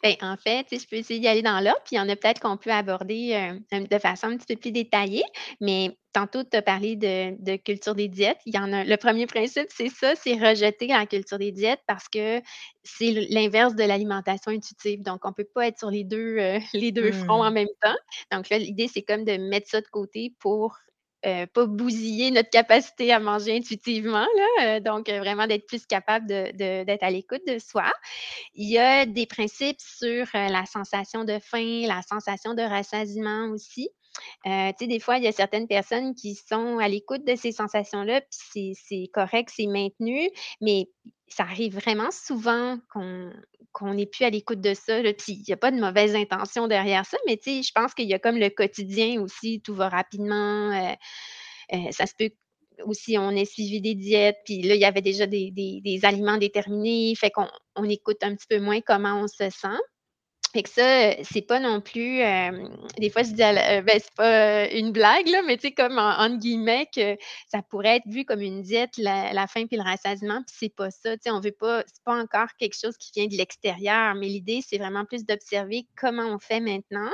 Ben, 0.03 0.17
en 0.23 0.37
fait, 0.37 0.67
je 0.73 0.87
peux 0.89 0.97
essayer 0.97 1.21
d'y 1.21 1.29
aller 1.29 1.43
dans 1.43 1.61
l'ordre, 1.61 1.81
puis 1.85 1.97
il 1.97 1.99
y 1.99 2.01
en 2.01 2.09
a 2.09 2.17
peut-être 2.17 2.41
qu'on 2.41 2.57
peut 2.59 2.71
aborder, 2.73 3.35
heu, 3.73 3.81
de 3.87 3.99
façon 3.99 4.29
un 4.29 4.37
petit 4.39 4.55
peu 4.55 4.61
plus 4.61 4.73
détaillée. 4.73 5.25
Mais 5.61 5.97
tantôt, 6.13 6.45
tu 6.45 6.57
as 6.57 6.63
parlé 6.63 6.97
de 6.97 7.37
de 7.43 7.57
culture 7.57 7.95
des 7.95 8.09
diètes. 8.09 8.39
Il 8.47 8.55
y 8.57 8.59
en 8.59 8.73
a 8.73 8.85
le 8.85 8.97
premier 8.99 9.27
principe, 9.27 9.69
c'est 9.71 9.89
ça, 9.91 10.15
c'est 10.17 10.35
rejeter 10.35 10.89
la 10.89 11.07
culture 11.07 11.39
des 11.39 11.53
diètes 11.53 11.81
parce 11.89 12.09
que 12.09 12.41
c'est 12.85 13.13
l'inverse 13.31 13.75
de 13.77 13.85
l'alimentation 13.85 14.53
intuitive. 14.53 15.03
Donc 15.03 15.21
on 15.25 15.33
peut 15.33 15.49
pas 15.55 15.69
être 15.69 15.79
sur 15.79 15.91
les 15.91 16.05
2 16.05 16.39
heu, 16.39 16.59
les 16.75 16.93
2 16.93 17.13
fronts 17.13 17.45
en 17.45 17.51
Mmh. 17.51 17.53
même 17.53 17.69
temps. 17.83 17.97
Donc 18.33 18.51
là, 18.51 18.59
l'idée, 18.59 18.89
c'est 18.89 19.03
comme 19.03 19.25
de 19.25 19.37
mettre 19.39 19.69
ça 19.71 19.81
de 19.81 19.89
côté 19.89 20.35
pour, 20.41 20.77
heu, 21.27 21.47
pas 21.47 21.67
bousiller 21.67 22.31
notre 22.31 22.51
capacité 22.51 23.13
à 23.13 23.21
manger 23.21 23.57
intuitivement 23.57 24.27
heu, 24.63 24.81
donc 24.81 25.09
heu, 25.09 25.19
vraiment 25.19 25.47
d'être 25.47 25.67
plus 25.67 25.87
capable 25.87 26.27
d'être 26.27 27.03
à 27.03 27.11
l'écoute 27.11 27.43
de 27.47 27.59
soi. 27.59 27.85
Il 28.55 28.71
y 28.71 28.79
a 28.79 29.07
des 29.07 29.27
principes 29.27 29.81
sur, 29.81 30.27
la 30.35 30.67
sensation 30.67 31.25
de 31.25 31.39
faim, 31.41 31.83
la 31.87 32.03
sensation 32.03 32.55
de 32.55 32.63
rassasiement 32.63 33.49
aussi. 33.51 33.89
Tu 34.45 34.51
sais, 34.79 34.87
des 34.87 35.01
fois, 35.01 35.19
il 35.19 35.25
y 35.25 35.29
a 35.29 35.33
certaines 35.33 35.67
personnes 35.69 36.15
qui 36.15 36.35
sont 36.37 36.79
à 36.79 36.89
l'écoute 36.89 37.25
de 37.27 37.35
ces 37.37 37.53
sensations-là, 37.53 38.23
puis 38.53 38.77
c'est 38.77 39.09
correct, 39.13 39.51
c'est 39.55 39.67
maintenu, 39.67 40.31
mais 40.61 40.87
ça 41.29 41.45
arrive 41.45 41.75
vraiment 41.79 42.11
souvent 42.11 42.79
qu'on 42.93 43.33
qu'on 43.73 43.95
n'est 43.95 44.07
plus 44.07 44.25
à 44.25 44.31
l'écoute 44.31 44.61
de 44.61 44.73
ça, 44.75 45.03
puis 45.03 45.33
il 45.35 45.49
y 45.49 45.53
a 45.53 45.57
pas 45.57 45.73
de 45.73 45.81
mauvaise 45.81 46.15
intention 46.15 46.69
derrière 46.69 47.05
ça, 47.07 47.17
mais 47.27 47.39
je 47.45 47.73
pense 47.75 47.93
qu'il 47.95 48.09
y 48.09 48.15
a 48.15 48.21
comme 48.21 48.37
le 48.39 48.51
quotidien 48.51 49.21
aussi, 49.21 49.61
tout 49.63 49.75
va 49.75 49.89
rapidement, 49.89 50.71
heu 50.73 50.95
heu, 51.75 51.93
ça 51.93 52.07
se 52.07 52.15
peut 52.19 52.31
aussi 52.85 53.19
on 53.19 53.31
ait 53.33 53.45
suivi 53.47 53.81
des 53.81 53.95
diètes, 53.97 54.39
puis 54.47 54.63
là, 54.63 54.75
il 54.77 54.81
y 54.81 54.85
avait 54.87 55.03
déjà 55.03 55.27
des 55.27 55.51
des 55.53 55.81
des 55.83 56.05
aliments 56.05 56.39
déterminés, 56.39 57.15
fait 57.17 57.31
qu'on 57.31 57.49
on 57.77 57.85
écoute 57.89 58.19
un 58.23 58.35
petit 58.37 58.47
peu 58.49 58.61
moins 58.61 58.81
comment 58.83 59.23
on 59.23 59.29
se 59.29 59.51
sent. 59.51 59.79
Fait 60.55 60.63
que 60.63 60.71
ça, 60.71 61.11
heu, 61.11 61.15
c'est 61.25 61.43
pas 61.43 61.59
non 61.59 61.81
plus, 61.81 62.21
hem, 62.21 62.69
des 62.99 63.11
fois 63.11 63.25
je 63.25 63.31
dis 63.33 63.43
heu, 63.43 63.83
ben, 63.83 63.99
c'est 64.01 64.15
pas, 64.15 64.69
une 64.71 64.93
blague 64.93 65.27
là, 65.27 65.43
mais 65.45 65.57
tu 65.57 65.63
sais 65.69 65.73
comme 65.75 65.99
en 65.99 66.11
entre 66.21 66.39
guillemets 66.39 66.87
que 66.95 67.17
ça 67.49 67.61
pourrait 67.69 67.97
être 67.97 68.07
vu 68.07 68.25
comme 68.25 68.41
une 68.41 68.63
diète, 68.63 68.93
la 68.97 69.33
la 69.33 69.49
faim 69.49 69.67
puis 69.67 69.77
le 69.77 69.83
rassasiement, 69.83 70.43
puis 70.47 70.55
c'est 70.57 70.75
pas 70.77 70.93
ça, 70.93 71.17
tu 71.17 71.23
sais, 71.25 71.31
on 71.33 71.41
veut 71.41 71.51
pas 71.51 71.83
c'est 71.89 72.05
pas 72.05 72.15
encore 72.23 72.47
quelque 72.57 72.77
chose 72.81 72.97
qui 72.99 73.11
vient 73.17 73.27
de 73.27 73.37
l'extérieur, 73.37 74.15
mais 74.15 74.29
l'idée, 74.29 74.61
c'est 74.65 74.79
vraiment 74.79 75.05
plus 75.05 75.25
d'observer 75.27 75.89
comment 75.97 76.27
on 76.33 76.39
fait 76.39 76.61
maintenant, 76.61 77.11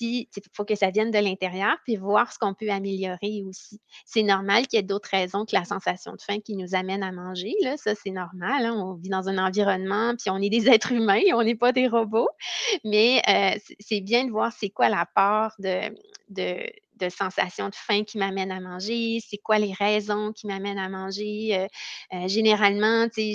il 0.00 0.26
faut 0.54 0.64
que 0.64 0.74
ça 0.74 0.90
vienne 0.90 1.10
de 1.10 1.18
l'intérieur, 1.18 1.76
puis 1.84 1.96
voir 1.96 2.32
ce 2.32 2.38
qu'on 2.38 2.54
peut 2.54 2.70
améliorer 2.70 3.42
aussi. 3.46 3.80
C'est 4.04 4.22
normal 4.22 4.66
qu'il 4.66 4.78
y 4.78 4.80
ait 4.80 4.82
d'autres 4.84 5.10
raisons 5.10 5.44
que 5.44 5.54
la 5.54 5.64
sensation 5.64 6.12
de 6.12 6.22
faim 6.22 6.38
qui 6.40 6.56
nous 6.56 6.74
amène 6.74 7.02
à 7.02 7.12
manger, 7.12 7.54
là, 7.62 7.76
ça 7.76 7.94
c'est 7.94 8.10
normal, 8.10 8.66
hein. 8.66 8.74
On 8.78 8.94
vit 8.94 9.08
dans 9.08 9.28
un 9.28 9.38
environnement, 9.38 10.14
puis 10.16 10.30
on 10.30 10.38
est 10.38 10.50
des 10.50 10.68
êtres 10.68 10.92
humains, 10.92 11.20
on 11.34 11.42
n'est 11.42 11.54
pas 11.54 11.72
des 11.72 11.88
robots. 11.88 12.28
Mais, 12.84 13.22
heu, 13.28 13.60
c'est 13.80 14.00
bien 14.00 14.24
de 14.24 14.30
voir 14.30 14.52
c'est 14.52 14.70
quoi 14.70 14.88
la 14.88 15.06
part 15.06 15.54
de 15.58 15.90
de 16.98 17.08
sensation 17.08 17.68
de 17.68 17.74
faim 17.74 18.04
qui 18.04 18.18
m'amène 18.18 18.50
à 18.52 18.60
manger, 18.60 19.20
c'est 19.26 19.38
quoi 19.38 19.58
les 19.58 19.72
raisons 19.72 20.32
qui 20.32 20.46
m'amènent 20.46 20.78
à 20.78 20.88
manger, 20.88 21.56
heu 21.58 21.66
heu, 22.24 22.28
généralement, 22.28 23.06
tu 23.08 23.34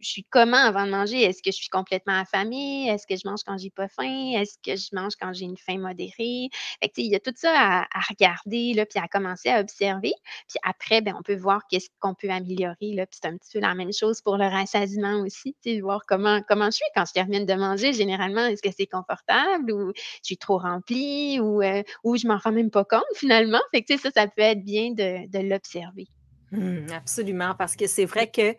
je 0.00 0.06
suis 0.08 0.24
comment 0.30 0.56
avant 0.56 0.86
de 0.86 0.90
manger? 0.90 1.22
Est-ce 1.22 1.42
que 1.42 1.50
je 1.50 1.56
suis 1.56 1.68
complètement 1.68 2.18
affamée? 2.20 2.86
Est-ce 2.88 3.06
que 3.06 3.16
je 3.16 3.28
mange 3.28 3.40
quand 3.46 3.58
j'ai 3.58 3.70
pas 3.70 3.88
faim? 3.88 4.32
Est-ce 4.36 4.56
que 4.64 4.76
je 4.76 4.88
mange 4.92 5.12
quand 5.20 5.32
j'ai 5.32 5.44
une 5.44 5.56
faim 5.56 5.78
modérée? 5.78 6.48
Tu 6.82 6.88
sais, 6.94 7.02
il 7.02 7.10
y 7.10 7.16
a 7.16 7.20
tout 7.20 7.32
ça 7.36 7.86
à 7.92 8.00
regarder, 8.08 8.74
puis 8.88 8.98
à 9.02 9.08
commencer 9.08 9.48
à 9.50 9.60
observer. 9.60 10.12
Puis 10.48 10.58
après, 10.64 11.00
ben, 11.00 11.14
on 11.18 11.22
peut 11.22 11.36
voir 11.36 11.62
qu'est-ce 11.70 11.88
qu'on 12.00 12.14
peut 12.14 12.30
améliorer. 12.30 12.74
Puis 12.80 13.06
c'est 13.10 13.26
un 13.26 13.36
petit 13.36 13.50
peu 13.54 13.60
la 13.60 13.74
même 13.74 13.92
chose 13.92 14.20
pour 14.22 14.36
le 14.36 14.46
rassasiement 14.46 15.20
aussi, 15.22 15.56
tu 15.62 15.74
sais, 15.74 15.80
voir 15.80 16.02
comment 16.06 16.40
comment 16.48 16.66
je 16.66 16.72
suis 16.76 16.84
quand 16.94 17.04
je 17.06 17.12
termine 17.12 17.46
de 17.46 17.54
manger 17.54 17.92
généralement. 17.92 18.44
Est-ce 18.46 18.62
que 18.62 18.70
c'est 18.76 18.86
confortable 18.86 19.72
ou 19.72 19.92
je 19.96 20.00
suis 20.22 20.36
trop 20.38 20.58
remplie 20.58 21.40
ou 21.40 21.62
heu, 21.62 21.82
ou 22.04 22.16
je 22.16 22.26
m'en 22.26 22.38
rends 22.38 22.52
même 22.52 22.70
pas 22.70 22.84
compte 22.84 22.93
finalement? 23.16 23.60
Fait 23.72 23.82
que, 23.82 23.96
ça, 23.98 24.10
ça 24.10 24.28
peut 24.28 24.42
être 24.42 24.64
bien 24.64 24.92
de 24.92 25.28
de 25.30 25.38
l'observer. 25.48 26.08
Mmh, 26.52 26.90
absolument, 26.92 27.54
parce 27.58 27.74
que 27.76 27.86
c'est 27.86 28.04
vrai 28.04 28.30
que, 28.30 28.52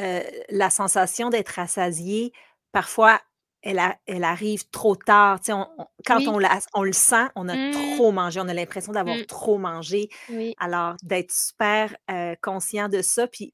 heu, 0.00 0.22
la 0.50 0.70
sensation 0.70 1.30
d'être 1.30 1.50
rassasié, 1.50 2.32
parfois, 2.72 3.20
elle 3.62 3.78
a 3.80 3.96
elle 4.06 4.24
arrive 4.24 4.68
trop 4.70 4.96
tard. 4.96 5.40
On 5.48 5.66
on 5.78 5.86
quand 6.06 6.28
Oui. 6.28 6.28
on 6.28 6.38
la 6.38 6.60
on 6.74 6.82
le 6.84 6.92
sent, 6.92 7.28
on 7.36 7.48
a 7.48 7.56
Mmh. 7.56 7.70
trop 7.72 8.12
mangé, 8.12 8.40
on 8.40 8.48
a 8.48 8.54
l'impression 8.54 8.92
d'avoir 8.92 9.18
Mmh. 9.18 9.26
trop 9.26 9.58
mangé. 9.58 10.08
Oui. 10.28 10.56
Alors 10.58 10.96
d'être 11.02 11.32
super, 11.32 11.96
heu, 12.10 12.36
conscient 12.42 12.88
de 12.88 13.02
ça, 13.02 13.26
puis 13.28 13.52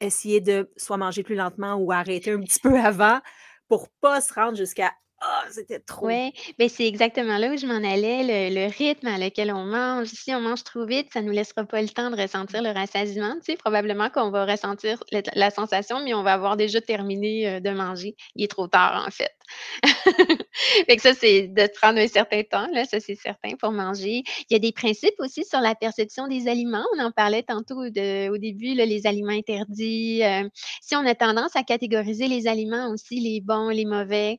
essayer 0.00 0.40
de 0.40 0.70
soit 0.76 0.98
manger 0.98 1.22
plus 1.24 1.36
lentement 1.36 1.74
ou 1.76 1.92
arrêter 1.92 2.32
un 2.32 2.40
petit 2.40 2.60
peu 2.60 2.78
avant 2.80 3.20
pour 3.68 3.88
pas 4.02 4.20
se 4.22 4.32
rendre 4.34 4.56
jusqu'à: 4.58 4.92
«Ah, 5.26 5.44
c'était 5.50 5.80
trop». 5.80 6.06
Ouais, 6.06 6.32
beh, 6.58 6.68
c'est 6.68 6.86
exactement 6.86 7.38
là 7.38 7.48
où 7.52 7.56
je 7.56 7.66
m'en 7.66 7.76
allais, 7.76 8.50
le 8.50 8.66
rythme 8.76 9.06
à 9.06 9.16
lequel 9.16 9.52
on 9.52 9.64
mange. 9.64 10.08
Si 10.08 10.34
on 10.34 10.40
mange 10.40 10.62
trop 10.64 10.84
vite, 10.84 11.08
ça 11.12 11.22
nous 11.22 11.30
laissera 11.32 11.64
pas 11.64 11.80
le 11.80 11.88
temps 11.88 12.10
de 12.10 12.16
ressentir 12.20 12.62
le 12.62 12.70
rassasiement, 12.70 13.34
tu 13.36 13.52
sais. 13.52 13.56
Probablement 13.56 14.10
qu'on 14.10 14.30
va 14.30 14.44
ressentir 14.44 15.02
la 15.34 15.50
sensation, 15.50 16.02
mais 16.04 16.12
on 16.12 16.22
va 16.22 16.34
avoir 16.34 16.56
déjà 16.56 16.80
terminé, 16.80 17.48
heu, 17.56 17.60
de 17.60 17.70
manger. 17.70 18.16
Il 18.34 18.44
est 18.44 18.48
trop 18.48 18.66
tard, 18.68 19.04
en 19.06 19.10
fait. 19.10 19.30
Fait 20.88 20.96
que 20.96 21.02
ça, 21.02 21.14
c'est 21.14 21.48
de 21.48 21.68
prendre 21.80 21.98
un 22.00 22.08
certain 22.08 22.42
temps, 22.42 22.66
là, 22.72 22.84
ça, 22.84 23.00
c'est 23.00 23.14
certain 23.16 23.56
pour 23.58 23.72
manger. 23.72 24.22
Il 24.50 24.52
y 24.52 24.56
a 24.56 24.58
des 24.58 24.72
principes 24.72 25.14
aussi 25.20 25.44
sur 25.44 25.60
la 25.60 25.74
perception 25.74 26.28
des 26.28 26.48
aliments. 26.48 26.84
On 26.96 27.00
en 27.04 27.12
parlait 27.12 27.42
tantôt 27.42 27.76
au 27.84 27.90
début, 27.90 28.74
là, 28.74 28.86
les 28.86 29.06
aliments 29.06 29.30
interdits, 29.32 30.22
heu, 30.24 30.50
si 30.82 30.96
on 30.96 31.06
a 31.06 31.14
tendance 31.14 31.56
à 31.56 31.62
catégoriser 31.62 32.28
les 32.28 32.46
aliments 32.48 32.88
aussi, 32.90 33.20
les 33.20 33.40
bons, 33.40 33.68
les 33.70 33.84
mauvais, 33.86 34.38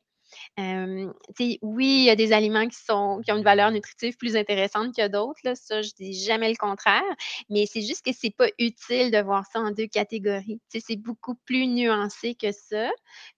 Sais, 0.58 1.58
oui, 1.62 1.86
il 1.86 2.04
y 2.04 2.10
a 2.10 2.16
des 2.16 2.32
aliments 2.32 2.66
qui 2.68 2.76
sont 2.76 3.20
qui 3.24 3.32
ont 3.32 3.36
une 3.36 3.44
valeur 3.44 3.70
nutritive 3.70 4.16
plus 4.16 4.36
intéressante 4.36 4.94
que 4.96 5.08
d'autres, 5.08 5.40
ça, 5.54 5.82
je 5.82 5.90
dis 5.98 6.12
jamais 6.12 6.48
le 6.48 6.56
contraire, 6.56 7.02
mais 7.50 7.66
c'est 7.66 7.82
juste 7.82 8.04
que 8.04 8.12
c'est 8.12 8.30
pas 8.36 8.48
utile 8.58 9.10
de 9.10 9.18
voir 9.22 9.44
ça 9.52 9.60
en 9.60 9.70
2 9.70 9.86
catégories. 9.86 10.60
C'est 10.68 10.96
beaucoup 10.96 11.34
plus 11.44 11.66
nuancé 11.66 12.34
que 12.34 12.52
ça. 12.52 12.90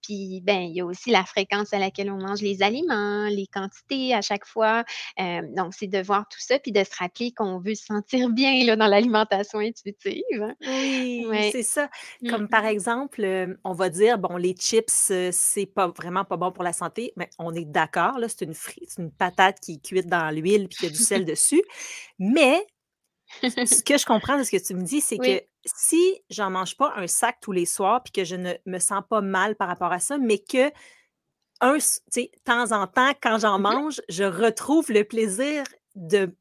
Puis, 0.03 0.41
ben, 0.43 0.61
il 0.61 0.75
y 0.77 0.81
a 0.81 0.87
aussi 0.87 1.11
la 1.11 1.25
fréquence 1.25 1.73
à 1.73 1.79
laquelle 1.79 2.11
on 2.11 2.19
mange 2.19 2.41
les 2.43 2.63
aliments, 2.63 3.27
les 3.29 3.47
quantités 3.47 4.15
à 4.15 4.21
chaque 4.23 4.47
fois. 4.47 4.85
Donc 5.19 5.75
c'est 5.75 5.87
de 5.87 6.01
voir 6.03 6.27
tout 6.29 6.41
ça, 6.41 6.59
puis 6.59 6.73
de 6.73 6.83
se 6.85 6.97
rappeler 6.99 7.33
qu'on 7.33 7.59
veut 7.59 7.75
se 7.75 7.85
sentir 7.87 8.31
bien, 8.31 8.65
là, 8.65 8.77
dans 8.77 8.87
l'alimentation 8.87 9.59
intuitive, 9.59 10.23
hein. 10.43 10.55
Oui, 10.67 11.27
Ouais. 11.29 11.51
c'est 11.53 11.63
ça. 11.63 11.89
Mmh. 12.23 12.31
Comme 12.31 12.49
par 12.49 12.65
exemple, 12.67 13.57
on 13.65 13.73
va 13.73 13.89
dire, 13.91 14.19
bon, 14.19 14.37
les 14.37 14.55
chips, 14.55 15.13
c'est 15.33 15.67
pas 15.67 15.89
vraiment 15.89 16.25
pas 16.25 16.37
bon 16.37 16.51
pour 16.53 16.65
la 16.65 16.73
santé, 16.73 16.88
mais 17.17 17.31
on 17.39 17.55
est 17.55 17.65
d'accord, 17.65 18.19
c'est 18.29 18.43
une 18.45 18.55
fri 18.55 18.83
c'est 18.89 19.03
une 19.03 19.13
patate 19.13 19.61
qui 19.61 19.75
est 19.75 19.85
cuite 19.85 20.07
dans 20.09 20.31
l'huile 20.35 20.69
puis 20.69 20.79
qu'il 20.79 20.87
y 20.89 20.91
a 20.91 20.93
du 20.93 21.01
sel 21.01 21.25
dessus. 21.27 21.63
Mais 22.19 22.67
ce 23.65 23.83
que 23.83 23.99
je 23.99 24.07
comprends 24.07 24.39
de 24.39 24.43
ce 24.43 24.51
que 24.51 24.63
tu 24.65 24.75
me 24.75 24.83
dis, 24.83 25.01
c'est 25.01 25.21
que 25.21 25.43
si 25.67 26.17
j'en 26.31 26.51
mange 26.51 26.77
pas 26.77 26.93
un 26.97 27.07
sac 27.07 27.39
tous 27.43 27.53
les 27.53 27.67
soirs 27.67 28.03
puis 28.03 28.13
que 28.13 28.25
je 28.25 28.37
ne 28.37 28.55
me 28.67 28.79
sens 28.79 29.03
pas 29.09 29.21
mal 29.21 29.57
par 29.57 29.69
rapport 29.69 29.93
à 29.93 30.01
ça, 30.01 30.19
mais 30.19 30.39
que 30.39 30.71
un 31.61 31.79
sais, 31.81 32.31
temps 32.45 32.73
en 32.73 32.87
temps, 32.87 33.13
quand 33.23 33.39
j'en 33.39 33.59
Mmh 33.59 33.75
mh. 33.75 33.83
mange, 33.83 34.01
je 34.09 34.25
retrouve 34.25 34.91
le 34.93 35.05
plaisir 35.05 35.65
de 35.95 36.37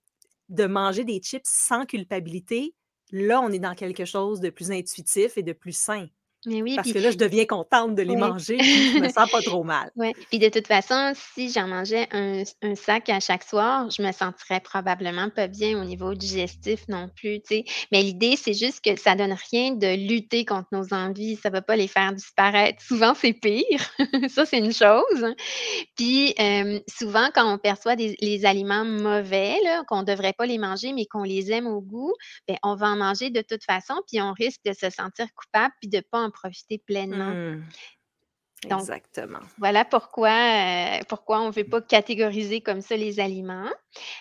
de 0.49 0.65
manger 0.65 1.03
des 1.05 1.19
chips 1.21 1.45
sans 1.45 1.85
culpabilité, 1.85 2.75
là, 3.11 3.41
on 3.41 3.51
est 3.51 3.59
dans 3.59 3.75
quelque 3.75 4.05
chose 4.05 4.39
de 4.41 4.49
plus 4.49 4.71
intuitif 4.71 5.37
et 5.37 5.43
de 5.43 5.53
plus 5.53 5.77
sain. 5.77 6.07
Mais 6.45 6.61
oui, 6.61 6.75
Parce 6.75 6.87
puis 6.87 6.93
que 6.93 6.99
là, 6.99 7.11
je 7.11 7.17
deviens 7.17 7.45
contente 7.45 7.95
de 7.95 8.01
les 8.01 8.13
oui. 8.13 8.17
manger, 8.17 8.57
puis 8.57 8.93
je 8.93 8.99
me 8.99 9.09
sens 9.09 9.29
pas 9.29 9.41
trop 9.41 9.63
mal. 9.65 9.91
Ouais, 9.95 10.13
puis 10.29 10.39
de 10.39 10.49
toute 10.49 10.67
façon, 10.67 11.13
si 11.33 11.51
j'en 11.51 11.67
mangeais 11.67 12.07
un 12.11 12.43
un 12.61 12.75
sac 12.75 13.09
à 13.09 13.19
chaque 13.19 13.43
soir, 13.43 13.89
je 13.89 14.01
me 14.01 14.11
sentirais 14.11 14.59
probablement 14.59 15.29
pas 15.29 15.47
bien 15.47 15.79
au 15.81 15.83
niveau 15.83 16.13
digestif 16.13 16.87
non 16.87 17.09
plus, 17.15 17.41
tu 17.41 17.57
sais. 17.57 17.65
Mais 17.91 18.01
l'idée, 18.01 18.35
c'est 18.35 18.53
juste 18.53 18.83
que 18.83 18.99
ça 18.99 19.15
donne 19.15 19.35
rien 19.51 19.71
de 19.71 20.07
lutter 20.07 20.45
contre 20.45 20.67
nos 20.71 20.93
envies, 20.93 21.35
ça 21.37 21.49
va 21.49 21.61
pas 21.61 21.75
les 21.75 21.87
faire 21.87 22.13
disparaître. 22.13 22.81
Souvent, 22.81 23.13
c'est 23.13 23.33
pire, 23.33 23.89
ça, 24.29 24.45
c'est 24.45 24.59
une 24.59 24.73
chose. 24.73 25.25
Puis, 25.95 26.33
hem, 26.37 26.79
souvent, 26.87 27.29
quand 27.33 27.51
on 27.51 27.57
perçoit 27.57 27.95
des 27.95 28.15
les 28.21 28.45
aliments 28.45 28.85
mauvais, 28.85 29.55
qu'on 29.87 30.03
devrait 30.03 30.33
pas 30.33 30.45
les 30.45 30.57
manger, 30.57 30.93
mais 30.93 31.05
qu'on 31.05 31.23
les 31.23 31.51
aime 31.51 31.67
au 31.67 31.81
goût, 31.81 32.13
ben, 32.47 32.57
on 32.63 32.75
va 32.75 32.87
en 32.87 32.95
manger 32.95 33.29
de 33.29 33.41
toute 33.41 33.63
façon, 33.63 33.95
puis 34.07 34.21
on 34.21 34.33
risque 34.33 34.61
de 34.65 34.73
se 34.73 34.89
sentir 34.89 35.27
coupable, 35.35 35.73
puis 35.81 35.89
de 35.89 36.01
pas 36.11 36.19
en 36.19 36.26
profiter 36.31 36.77
pleinement. 36.77 37.33
Mmh, 37.33 37.63
Donc 38.63 38.89
exactement. 38.89 39.49
voilà 39.59 39.85
pourquoi, 39.85 40.31
heu, 40.99 41.03
pourquoi 41.09 41.41
on 41.41 41.47
ne 41.47 41.51
veut 41.51 41.63
pas 41.65 41.81
catégoriser 41.81 42.61
comme 42.61 42.81
ça 42.81 42.95
les 42.97 43.19
aliments. 43.19 43.69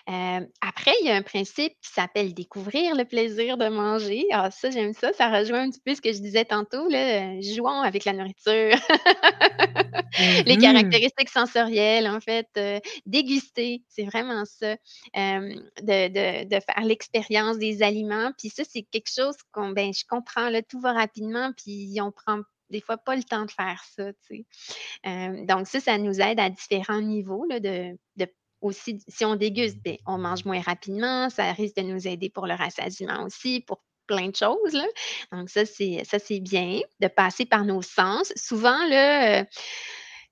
Hem, 0.08 0.48
après, 0.62 0.92
il 1.02 1.06
y 1.06 1.10
a 1.10 1.16
un 1.16 1.22
principe 1.22 1.72
qui 1.82 1.92
s'appelle 1.92 2.34
découvrir 2.34 2.94
le 2.96 3.04
plaisir 3.04 3.58
de 3.58 3.68
manger. 3.68 4.26
Ah 4.32 4.50
ça, 4.50 4.70
j'aime 4.70 4.94
ça, 4.94 5.12
ça 5.14 5.30
rejoint 5.30 5.62
un 5.64 5.70
petit 5.70 5.80
peu 5.84 5.94
ce 5.94 6.02
que 6.02 6.12
je 6.12 6.20
disais 6.20 6.44
tantôt 6.46 6.88
là, 6.88 7.36
heu, 7.36 7.42
jouons 7.42 7.82
avec 7.82 8.04
la 8.06 8.14
nourriture. 8.14 8.76
Les 10.46 10.56
Mmh 10.56 10.58
caractéristiques 10.58 11.28
sensorielles 11.30 12.08
en 12.08 12.20
fait, 12.20 12.48
déguster, 13.06 13.82
c'est 13.88 14.04
vraiment 14.04 14.44
ça. 14.44 14.76
Hem, 15.14 15.54
de 15.82 16.08
de 16.08 16.44
de 16.48 16.60
faire 16.60 16.84
l'expérience 16.84 17.58
des 17.58 17.82
aliments, 17.82 18.32
puis 18.38 18.48
ça, 18.50 18.62
c'est 18.68 18.82
quelque 18.82 19.10
chose 19.14 19.36
qu'on 19.52 19.70
ben, 19.70 19.92
je 19.92 20.04
comprends 20.08 20.48
là, 20.50 20.62
tout 20.62 20.80
va 20.80 20.92
rapidement, 20.92 21.52
puis 21.56 21.98
on 22.00 22.12
prend 22.12 22.40
des 22.70 22.80
fois 22.80 22.96
pas 22.96 23.16
le 23.16 23.22
temps 23.22 23.44
de 23.44 23.50
faire 23.50 23.82
ça, 23.94 24.10
sais. 24.22 24.44
donc 25.44 25.66
ça, 25.66 25.80
ça 25.80 25.98
nous 25.98 26.20
aide 26.20 26.40
à 26.40 26.50
différents 26.50 27.00
niveaux 27.00 27.44
là, 27.48 27.60
de, 27.60 27.96
aussi, 28.60 28.98
si 29.08 29.24
on 29.24 29.36
déguste, 29.36 29.78
bien, 29.82 29.96
on 30.06 30.18
mange 30.18 30.44
moins 30.44 30.60
rapidement, 30.60 31.30
ça 31.30 31.52
risque 31.52 31.76
de 31.76 31.82
nous 31.82 32.08
aider 32.08 32.30
pour 32.30 32.46
le 32.46 32.54
rassasiement 32.54 33.24
aussi, 33.24 33.60
pour 33.60 33.82
plein 34.06 34.28
de 34.28 34.36
choses. 34.36 34.72
Là. 34.72 34.86
Donc, 35.32 35.50
ça, 35.50 35.66
c'est 35.66 36.02
ça, 36.04 36.18
c'est 36.18 36.40
bien 36.40 36.80
de 37.00 37.08
passer 37.08 37.44
par 37.44 37.64
nos 37.64 37.82
sens. 37.82 38.32
Souvent, 38.36 38.84
là, 38.88 39.44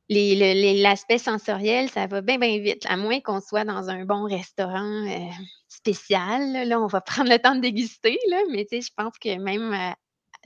l'aspect 0.09 1.19
sensoriel, 1.19 1.91
ça 1.91 2.07
va 2.07 2.21
bien, 2.21 2.39
bien 2.39 2.59
vite, 2.59 2.85
à 2.87 2.97
moins 2.97 3.21
qu'on 3.21 3.41
soit 3.41 3.65
dans 3.65 3.91
un 3.91 4.05
bon 4.05 4.25
restaurant 4.25 5.07
euh, 5.07 5.31
spécial. 5.69 6.69
Là, 6.69 6.81
on 6.81 6.87
va 6.87 7.01
prendre 7.01 7.31
le 7.31 7.39
temps 7.39 7.55
de 7.55 7.61
déguster, 7.61 8.19
là, 8.31 8.43
mais 8.51 8.67
je 8.71 8.91
pense 8.97 9.19
que 9.19 9.37
même 9.37 9.73
euh, 9.73 9.93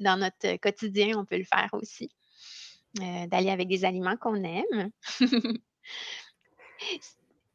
dans 0.00 0.18
notre 0.18 0.56
quotidien, 0.56 1.18
on 1.18 1.24
peut 1.24 1.38
le 1.38 1.44
faire 1.44 1.68
aussi. 1.72 2.10
Euh, 3.00 3.26
d'aller 3.26 3.50
avec 3.50 3.68
des 3.68 3.84
aliments 3.84 4.16
qu'on 4.16 4.42
aime. 4.42 4.90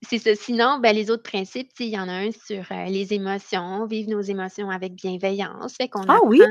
C'est 0.09 0.19
ça. 0.19 0.35
Sinon, 0.35 0.79
ben, 0.79 0.93
les 0.93 1.09
autres 1.09 1.23
principes, 1.23 1.69
il 1.79 1.87
y 1.87 1.97
en 1.97 2.09
a 2.09 2.13
un 2.13 2.31
sur 2.31 2.65
euh, 2.71 2.85
les 2.85 3.13
émotions, 3.13 3.85
vivre 3.85 4.09
nos 4.09 4.21
émotions 4.21 4.69
avec 4.69 4.93
bienveillance. 4.93 5.75
Fait 5.75 5.87
qu'on 5.87 6.03
Ah 6.07 6.19
oui? 6.25 6.41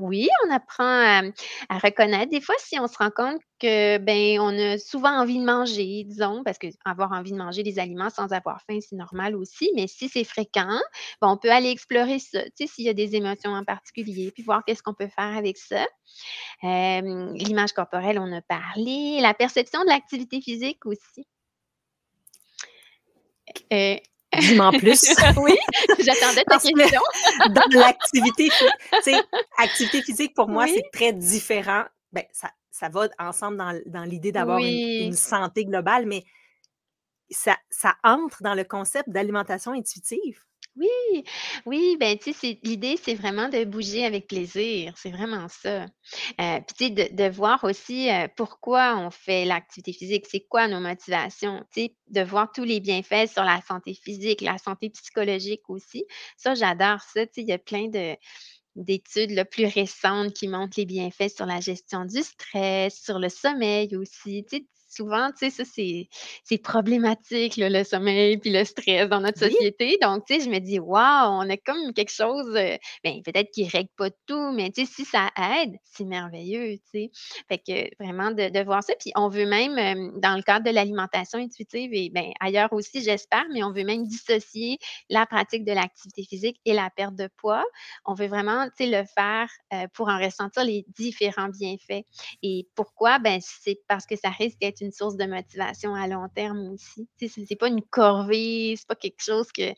oui, 0.00 0.28
on 0.46 0.50
apprend 0.50 0.84
à, 0.84 1.22
à 1.68 1.78
reconnaître. 1.78 2.30
Des 2.30 2.40
fois, 2.40 2.54
si 2.58 2.78
on 2.78 2.86
se 2.86 2.98
rend 2.98 3.10
compte 3.10 3.40
que 3.60 3.98
ben, 3.98 4.38
on 4.40 4.56
a 4.58 4.78
souvent 4.78 5.20
envie 5.20 5.38
de 5.38 5.44
manger, 5.44 6.04
disons, 6.04 6.42
parce 6.44 6.58
qu'avoir 6.58 7.12
envie 7.12 7.32
de 7.32 7.36
manger 7.36 7.62
des 7.62 7.78
aliments 7.78 8.10
sans 8.10 8.32
avoir 8.32 8.60
faim, 8.68 8.78
c'est 8.80 8.96
normal 8.96 9.34
aussi, 9.36 9.70
mais 9.74 9.86
si 9.86 10.08
c'est 10.08 10.24
fréquent, 10.24 10.78
ben, 11.20 11.28
on 11.28 11.36
peut 11.36 11.50
aller 11.50 11.70
explorer 11.70 12.18
ça, 12.18 12.40
s'il 12.54 12.84
y 12.84 12.88
a 12.88 12.94
des 12.94 13.16
émotions 13.16 13.52
en 13.52 13.64
particulier, 13.64 14.30
puis 14.32 14.42
voir 14.42 14.62
qu'est-ce 14.66 14.82
qu'on 14.82 14.94
peut 14.94 15.08
faire 15.08 15.36
avec 15.36 15.56
ça. 15.56 15.86
l'image 16.62 17.72
corporelle, 17.72 18.18
on 18.18 18.32
a 18.32 18.42
parlé. 18.42 19.20
La 19.20 19.34
perception 19.34 19.80
de 19.82 19.88
l'activité 19.88 20.40
physique 20.40 20.84
aussi. 20.84 21.26
Euh, 23.72 23.96
Dis-moi 24.38 24.72
plus. 24.72 25.14
oui, 25.38 25.56
j'attendais 25.98 26.44
ta 26.44 26.58
question. 26.58 27.00
dans 27.50 27.78
l'activité, 27.78 28.50
activité 29.56 30.02
physique, 30.02 30.34
pour 30.34 30.48
moi, 30.48 30.66
c'est 30.66 30.84
très 30.92 31.12
différent. 31.12 31.84
Ben, 32.12 32.24
ça, 32.32 32.50
ça 32.70 32.88
va 32.88 33.08
ensemble 33.18 33.56
dans, 33.56 33.78
dans 33.86 34.04
l'idée 34.04 34.32
d'avoir 34.32 34.58
une, 34.58 35.14
santé 35.14 35.64
globale, 35.64 36.06
mais 36.06 36.24
ça, 37.30 37.56
ça 37.70 37.96
entre 38.04 38.42
dans 38.42 38.54
le 38.54 38.64
concept 38.64 39.08
d'alimentation 39.08 39.72
intuitive. 39.72 40.44
Oui, 40.78 41.24
oui, 41.66 41.96
ben, 41.98 42.16
l'idée, 42.62 42.96
c'est 43.02 43.14
vraiment 43.14 43.48
de 43.48 43.64
bouger 43.64 44.04
avec 44.04 44.28
plaisir. 44.28 44.94
C'est 44.96 45.10
vraiment 45.10 45.48
ça. 45.48 45.86
Euh, 46.40 46.60
puis, 46.76 46.94
tu 46.94 47.14
de, 47.14 47.28
voir 47.28 47.64
aussi 47.64 48.08
euh, 48.10 48.28
pourquoi 48.36 48.96
on 48.96 49.10
fait 49.10 49.44
l'activité 49.44 49.92
physique, 49.92 50.26
c'est 50.30 50.46
quoi 50.48 50.68
nos 50.68 50.78
motivations, 50.78 51.64
de 51.76 52.20
voir 52.22 52.52
tous 52.52 52.62
les 52.62 52.78
bienfaits 52.78 53.28
sur 53.32 53.42
la 53.42 53.60
santé 53.62 53.92
physique, 53.94 54.40
la 54.40 54.58
santé 54.58 54.90
psychologique 54.90 55.68
aussi. 55.68 56.04
Ça, 56.36 56.54
j'adore 56.54 57.00
ça. 57.00 57.22
Il 57.36 57.48
y 57.48 57.52
a 57.52 57.58
plein 57.58 57.88
de 57.88 58.16
d'études 58.76 59.44
plus 59.50 59.66
récentes 59.66 60.34
qui 60.34 60.46
montrent 60.46 60.78
les 60.78 60.86
bienfaits 60.86 61.34
sur 61.34 61.46
la 61.46 61.60
gestion 61.60 62.04
du 62.04 62.22
stress, 62.22 63.02
sur 63.02 63.18
le 63.18 63.28
sommeil 63.28 63.96
aussi. 63.96 64.44
Tu 64.48 64.58
sais, 64.58 64.66
souvent, 64.88 65.30
tu 65.30 65.50
sais, 65.50 65.64
ça, 65.64 65.64
c'est 66.44 66.58
problématique, 66.58 67.56
le 67.56 67.84
sommeil 67.84 68.38
puis 68.38 68.50
le 68.50 68.64
stress 68.64 69.08
dans 69.08 69.20
notre 69.20 69.38
société. 69.38 69.98
Donc, 70.02 70.24
tu 70.26 70.34
sais, 70.34 70.44
je 70.44 70.50
me 70.50 70.58
dis, 70.58 70.78
waouh, 70.78 71.30
on 71.30 71.48
a 71.48 71.56
comme 71.56 71.92
quelque 71.94 72.12
chose, 72.12 72.54
euh, 72.56 72.76
ben, 73.04 73.22
peut-être 73.24 73.50
qui 73.52 73.64
ne 73.64 73.70
règle 73.70 73.90
pas 73.96 74.10
tout, 74.26 74.52
mais 74.52 74.70
tu 74.70 74.84
sais, 74.84 74.92
si 74.92 75.04
ça 75.04 75.30
aide, 75.36 75.76
c'est 75.84 76.04
merveilleux, 76.04 76.76
tu 76.76 76.82
sais. 76.92 77.10
Fait 77.48 77.58
que 77.58 78.02
vraiment 78.02 78.30
de, 78.30 78.64
voir 78.64 78.82
ça. 78.82 78.94
Puis 78.98 79.12
on 79.14 79.28
veut 79.28 79.46
même, 79.46 79.78
euh, 79.78 80.18
dans 80.18 80.36
le 80.36 80.42
cadre 80.42 80.66
de 80.66 80.74
l'alimentation 80.74 81.38
intuitive 81.38 81.90
et 81.92 82.10
ben, 82.10 82.32
ailleurs 82.40 82.72
aussi, 82.72 83.02
j'espère, 83.02 83.44
mais 83.52 83.62
on 83.62 83.72
veut 83.72 83.84
même 83.84 84.04
dissocier 84.04 84.78
la 85.08 85.26
pratique 85.26 85.64
de 85.64 85.72
l'activité 85.72 86.24
physique 86.24 86.60
et 86.64 86.72
la 86.72 86.90
perte 86.90 87.14
de 87.14 87.28
poids. 87.36 87.64
On 88.04 88.14
veut 88.14 88.26
vraiment, 88.26 88.66
tu 88.76 88.84
sais, 88.84 88.86
le 88.86 89.04
faire 89.14 89.48
euh, 89.72 89.86
pour 89.94 90.08
en 90.08 90.18
ressentir 90.18 90.64
les 90.64 90.84
différents 90.88 91.48
bienfaits. 91.48 92.04
Et 92.42 92.66
pourquoi? 92.74 93.18
Ben, 93.18 93.38
c'est 93.40 93.80
parce 93.88 94.06
que 94.06 94.16
ça 94.16 94.30
risque 94.30 94.58
d'être 94.60 94.77
une 94.80 94.92
source 94.92 95.16
de 95.16 95.24
motivation 95.24 95.94
à 95.94 96.06
long 96.06 96.28
terme 96.34 96.72
aussi. 96.72 97.08
Ce 97.20 97.40
n'est 97.40 97.56
pas 97.56 97.68
une 97.68 97.82
corvée, 97.82 98.74
c'est 98.76 98.86
pas 98.86 98.94
quelque 98.94 99.22
chose 99.22 99.50
que 99.52 99.74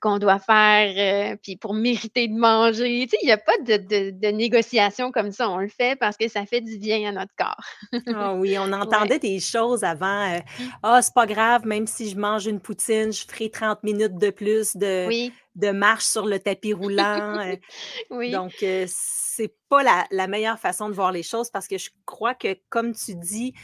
qu'on 0.00 0.18
doit 0.18 0.38
faire 0.38 1.32
euh, 1.32 1.36
puis 1.42 1.56
pour 1.56 1.74
mériter 1.74 2.26
de 2.26 2.34
manger. 2.34 3.06
il 3.22 3.26
n'y 3.26 3.30
a 3.30 3.38
pas 3.38 3.56
de, 3.58 4.30
négociation 4.30 5.12
comme 5.12 5.30
ça. 5.30 5.50
On 5.50 5.58
le 5.58 5.68
fait 5.68 5.98
parce 5.98 6.16
que 6.16 6.26
ça 6.28 6.46
fait 6.46 6.60
du 6.60 6.78
bien 6.78 7.08
à 7.08 7.12
notre 7.12 7.32
corps. 7.36 8.02
ah 8.14 8.34
oui, 8.34 8.56
on 8.58 8.72
entendait 8.72 9.18
des 9.18 9.38
choses 9.40 9.84
avant. 9.84 10.32
Euh, 10.32 10.38
mmh. 10.38 10.64
Ah, 10.82 11.02
c'est 11.02 11.14
pas 11.14 11.26
grave, 11.26 11.66
même 11.66 11.86
si 11.86 12.08
je 12.08 12.16
mange 12.16 12.46
une 12.46 12.60
poutine, 12.60 13.12
je 13.12 13.24
ferai 13.26 13.50
30 13.50 13.82
minutes 13.82 14.16
de 14.16 14.30
plus 14.30 14.76
de, 14.76 15.30
de 15.54 15.70
marche 15.70 16.04
sur 16.04 16.26
le 16.26 16.38
tapis 16.38 16.72
roulant. 16.72 17.38
Euh. 17.38 17.56
oui. 18.10 18.30
Donc, 18.30 18.52
c'est 18.86 19.54
pas 19.68 19.82
la, 19.82 20.06
la, 20.10 20.26
meilleure 20.26 20.58
façon 20.58 20.88
de 20.88 20.94
voir 20.94 21.12
les 21.12 21.22
choses 21.22 21.50
parce 21.50 21.68
que 21.68 21.78
je 21.78 21.90
crois 22.06 22.34
que, 22.34 22.56
comme 22.70 22.94
tu 22.94 23.14
dis, 23.14 23.54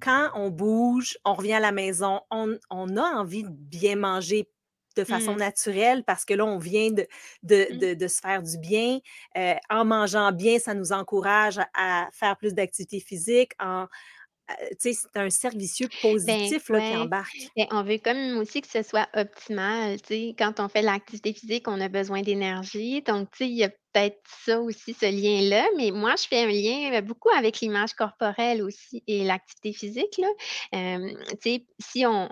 quand 0.00 0.30
on 0.34 0.50
bouge, 0.50 1.18
on 1.24 1.34
revient 1.34 1.54
à 1.54 1.60
la 1.60 1.72
maison, 1.72 2.20
on, 2.30 2.56
a 2.96 3.02
envie 3.02 3.44
de 3.44 3.50
bien 3.50 3.96
manger 3.96 4.48
de 4.96 5.04
façon 5.04 5.34
mmh. 5.34 5.38
naturelle 5.38 6.04
parce 6.04 6.24
que 6.24 6.34
là, 6.34 6.44
on 6.44 6.58
vient 6.58 6.90
de, 6.90 7.06
de, 7.44 7.94
mmh. 7.94 8.08
se 8.08 8.20
faire 8.20 8.42
du 8.42 8.58
bien. 8.58 8.98
Euh, 9.36 9.54
en 9.70 9.84
mangeant 9.84 10.32
bien, 10.32 10.58
ça 10.58 10.74
nous 10.74 10.92
encourage 10.92 11.60
à, 11.74 12.08
faire 12.12 12.36
plus 12.36 12.54
d'activité 12.54 12.98
physique. 13.00 13.52
En, 13.60 13.86
euh, 14.50 14.68
c'est 14.78 14.94
un 15.14 15.30
cercle 15.30 15.58
vicieux 15.58 15.88
ben, 16.02 16.12
positif 16.12 16.68
là, 16.70 16.80
qui 16.80 16.96
embarque. 16.96 17.36
Ben, 17.56 17.66
on 17.70 17.82
veut 17.82 17.98
comme 17.98 18.38
aussi 18.38 18.60
que 18.60 18.68
ce 18.68 18.82
soit 18.82 19.08
optimal. 19.14 19.98
Quand 20.38 20.60
on 20.60 20.68
fait 20.68 20.82
l'activité 20.82 21.32
physique, 21.32 21.68
on 21.68 21.80
a 21.80 21.88
besoin 21.88 22.22
d'énergie. 22.22 23.02
Donc, 23.02 23.28
il 23.40 23.54
y 23.54 23.64
a 23.64 23.68
peut-être 23.68 24.18
ça 24.44 24.60
aussi, 24.60 24.94
ce 24.94 25.06
lien-là. 25.06 25.66
Mais 25.76 25.90
moi, 25.90 26.14
je 26.16 26.26
fais 26.26 26.44
un 26.44 26.46
lien 26.46 26.98
euh, 26.98 27.00
beaucoup 27.02 27.30
avec 27.30 27.60
l'image 27.60 27.92
corporelle 27.94 28.62
aussi 28.62 29.02
et 29.06 29.24
l'activité 29.24 29.72
physique. 29.72 30.18
Là. 30.18 30.98
si 31.78 32.06
on, 32.06 32.28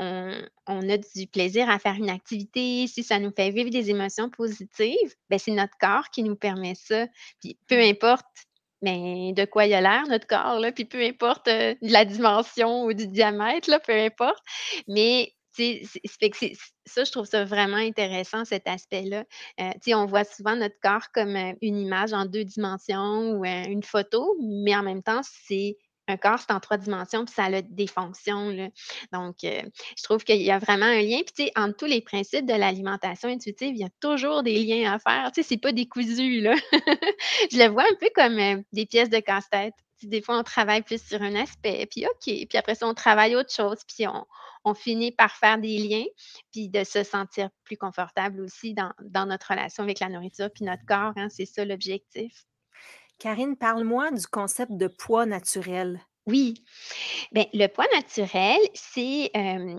a 0.66 0.96
du 0.96 1.26
plaisir 1.26 1.68
à 1.68 1.78
faire 1.78 1.94
une 1.94 2.10
activité, 2.10 2.86
si 2.86 3.02
ça 3.02 3.18
nous 3.18 3.32
fait 3.34 3.50
vivre 3.50 3.70
des 3.70 3.90
émotions 3.90 4.30
positives, 4.30 5.14
ben, 5.28 5.38
c'est 5.38 5.52
notre 5.52 5.76
corps 5.78 6.08
qui 6.10 6.22
nous 6.22 6.36
permet 6.36 6.74
ça. 6.74 7.06
Puis 7.40 7.58
peu 7.66 7.80
importe 7.80 8.24
mais 8.82 9.32
de 9.32 9.44
quoi 9.44 9.66
il 9.66 9.74
a 9.74 9.80
l'air, 9.80 10.04
notre 10.08 10.26
corps, 10.26 10.60
là, 10.60 10.72
puis 10.72 10.84
peu 10.84 11.02
importe 11.02 11.48
euh, 11.48 11.74
la 11.80 12.04
dimension 12.04 12.84
ou 12.84 12.92
du 12.92 13.06
diamètre, 13.06 13.70
là, 13.70 13.80
peu 13.80 13.92
importe. 13.92 14.42
Mais 14.88 15.32
ça, 15.56 17.04
je 17.04 17.10
trouve 17.10 17.26
ça 17.26 17.44
vraiment 17.44 17.76
intéressant, 17.76 18.44
cet 18.44 18.68
aspect-là. 18.68 19.24
Euh, 19.60 19.94
on 19.94 20.06
voit 20.06 20.24
souvent 20.24 20.54
notre 20.54 20.78
corps 20.82 21.10
comme 21.14 21.34
euh, 21.36 21.52
une 21.62 21.78
image 21.78 22.12
en 22.12 22.26
deux 22.26 22.44
dimensions 22.44 23.32
ou 23.32 23.44
une 23.44 23.82
photo, 23.82 24.36
mais 24.42 24.76
en 24.76 24.82
même 24.82 25.02
temps, 25.02 25.22
c'est 25.22 25.76
un 26.08 26.16
corps, 26.16 26.38
c'est 26.38 26.52
en 26.52 26.60
trois 26.60 26.76
dimensions, 26.76 27.24
puis 27.24 27.34
ça 27.34 27.44
a 27.44 27.62
des 27.62 27.86
fonctions. 27.86 28.50
Donc, 29.12 29.44
euh, 29.44 29.62
je 29.96 30.02
trouve 30.02 30.24
qu'il 30.24 30.42
y 30.42 30.50
a 30.50 30.58
vraiment 30.58 30.86
un 30.86 31.02
lien. 31.02 31.20
Puis, 31.24 31.34
tu 31.36 31.44
sais, 31.44 31.52
entre 31.56 31.76
tous 31.76 31.86
les 31.86 32.00
principes 32.00 32.46
de 32.46 32.54
l'alimentation 32.54 33.28
intuitive, 33.28 33.74
il 33.74 33.80
y 33.80 33.84
a 33.84 33.90
toujours 34.00 34.42
des 34.42 34.58
liens 34.58 34.92
à 34.92 34.98
faire. 34.98 35.32
Tu 35.32 35.42
sais, 35.42 35.48
c'est 35.48 35.56
pas 35.56 35.72
décousu, 35.72 36.40
là. 36.40 36.54
je 37.52 37.58
le 37.58 37.68
vois 37.68 37.84
un 37.84 37.96
peu 37.98 38.08
comme 38.14 38.38
euh, 38.38 38.62
des 38.72 38.86
pièces 38.86 39.10
de 39.10 39.18
casse-tête. 39.18 39.74
Des 40.02 40.20
fois, 40.20 40.38
on 40.38 40.42
travaille 40.42 40.82
plus 40.82 41.02
sur 41.02 41.22
un 41.22 41.34
aspect, 41.34 41.86
puis 41.90 42.06
OK. 42.06 42.24
Puis 42.24 42.58
après 42.58 42.74
ça, 42.74 42.86
on 42.86 42.94
travaille 42.94 43.34
autre 43.34 43.52
chose, 43.52 43.78
puis 43.88 44.06
on, 44.06 44.74
finit 44.74 45.12
par 45.12 45.30
faire 45.30 45.58
des 45.58 45.78
liens, 45.78 46.04
puis 46.52 46.68
de 46.68 46.82
se 46.82 47.04
sentir 47.04 47.50
plus 47.62 47.76
confortable 47.76 48.40
aussi 48.40 48.74
dans, 48.74 48.92
notre 49.26 49.52
relation 49.52 49.84
avec 49.84 50.00
la 50.00 50.08
nourriture, 50.08 50.50
puis 50.52 50.64
notre 50.64 50.84
corps. 50.86 51.12
Hein, 51.16 51.28
c'est 51.30 51.46
ça 51.46 51.64
l'objectif. 51.64 52.46
Karine, 53.18 53.56
parle-moi 53.56 54.10
du 54.10 54.26
concept 54.26 54.72
de 54.72 54.88
poids 54.88 55.26
naturel. 55.26 56.00
Oui. 56.28 56.54
Bien, 57.32 57.46
le 57.54 57.68
poids 57.68 57.86
naturel, 57.94 58.58
c'est, 58.74 59.30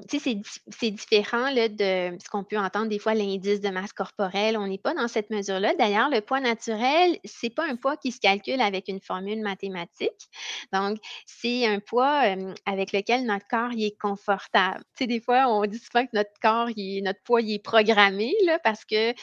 c'est 0.10 0.92
différent 0.92 1.50
là, 1.52 1.68
de 1.68 2.18
ce 2.24 2.30
qu'on 2.30 2.46
peut 2.46 2.58
entendre 2.58 2.88
des 2.88 3.00
fois, 3.00 3.14
l'indice 3.16 3.60
de 3.60 3.68
masse 3.70 3.92
corporelle. 3.92 4.58
On 4.58 4.66
n'est 4.68 4.78
pas 4.78 4.94
dans 4.94 5.10
cette 5.10 5.30
mesure-là. 5.30 5.76
D'ailleurs, 5.76 6.10
le 6.10 6.22
poids 6.22 6.40
naturel, 6.40 7.18
c'est 7.26 7.50
pas 7.50 7.66
un 7.68 7.76
poids 7.76 7.98
qui 7.98 8.14
se 8.14 8.22
calcule 8.22 8.62
avec 8.62 8.88
une 8.88 9.02
formule 9.02 9.42
mathématique. 9.42 10.30
Donc, 10.72 11.00
c'est 11.26 11.66
un 11.68 11.80
poids 11.82 12.24
avec 12.66 12.94
lequel 12.94 13.26
notre 13.26 13.48
corps 13.50 13.72
est 13.78 14.00
confortable. 14.00 14.80
Tu 14.96 15.04
sais, 15.04 15.08
des 15.08 15.20
fois, 15.20 15.48
on 15.50 15.66
dit 15.66 15.80
souvent 15.80 16.06
que 16.06 16.12
notre 16.14 16.32
corps, 16.42 16.70
notre 16.78 17.22
poids, 17.24 17.42
il 17.42 17.56
est 17.56 17.60
programmé 17.64 18.34
là, 18.46 18.58
parce 18.64 18.86
que 18.86 19.14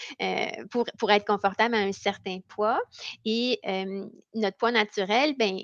pour, 0.68 0.84
pour 0.98 1.10
être 1.10 1.26
confortable 1.26 1.74
à 1.74 1.78
un 1.78 1.92
certain 1.92 2.40
poids. 2.48 2.80
Et 3.24 3.60
notre 4.34 4.56
poids 4.58 4.72
naturel, 4.72 5.34
ben 5.38 5.58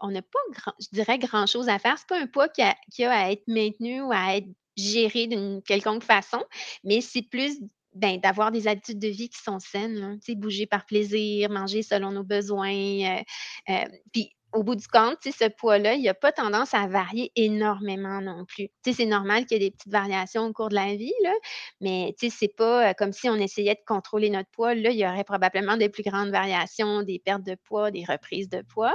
on 0.00 0.10
n'a 0.10 0.22
pas, 0.22 0.72
je 0.80 0.88
dirais, 0.92 1.18
grand-chose 1.18 1.68
à 1.68 1.78
faire. 1.78 1.98
Ce 1.98 2.02
n'est 2.02 2.06
pas 2.08 2.20
un 2.20 2.26
poids 2.26 2.48
qui 2.48 2.62
a, 2.62 2.76
à 3.10 3.32
être 3.32 3.46
maintenu 3.46 4.00
ou 4.02 4.12
à 4.12 4.36
être 4.36 4.48
géré 4.76 5.26
d'une 5.26 5.62
quelconque 5.62 6.04
façon, 6.04 6.42
mais 6.84 7.00
c'est 7.00 7.22
plus 7.22 7.58
ben, 7.94 8.20
d'avoir 8.20 8.52
des 8.52 8.68
habitudes 8.68 9.00
de 9.00 9.08
vie 9.08 9.28
qui 9.28 9.42
sont 9.42 9.58
saines, 9.58 10.20
bouger 10.36 10.66
par 10.66 10.86
plaisir, 10.86 11.50
manger 11.50 11.82
selon 11.82 12.12
nos 12.12 12.22
besoins. 12.22 12.70
Euh, 12.70 13.22
euh, 13.70 13.84
puis 14.12 14.36
au 14.52 14.62
bout 14.62 14.76
du 14.76 14.86
compte, 14.88 15.18
ce 15.22 15.48
poids-là, 15.48 15.94
il 15.94 16.08
a 16.08 16.14
pas 16.14 16.32
tendance 16.32 16.72
à 16.72 16.86
varier 16.86 17.30
énormément 17.36 18.20
non 18.22 18.46
plus. 18.46 18.68
c'est 18.82 19.04
normal 19.04 19.44
qu'il 19.44 19.60
y 19.60 19.66
ait 19.66 19.68
des 19.68 19.70
petites 19.70 19.92
variations 19.92 20.46
au 20.46 20.52
cours 20.52 20.70
de 20.70 20.74
la 20.74 20.94
vie, 20.96 21.12
là, 21.22 21.32
mais 21.80 22.14
c'est 22.18 22.54
pas, 22.56 22.94
comme 22.94 23.12
si 23.12 23.28
on 23.28 23.34
essayait 23.34 23.74
de 23.74 23.80
contrôler 23.86 24.30
notre 24.30 24.48
poids. 24.50 24.74
Là, 24.74 24.90
il 24.90 24.98
y 24.98 25.06
aurait 25.06 25.24
probablement 25.24 25.76
des 25.76 25.90
plus 25.90 26.02
grandes 26.02 26.30
variations, 26.30 27.02
des 27.02 27.18
pertes 27.18 27.42
de 27.42 27.56
poids, 27.56 27.90
des 27.90 28.04
reprises 28.04 28.48
de 28.48 28.62
poids. 28.62 28.94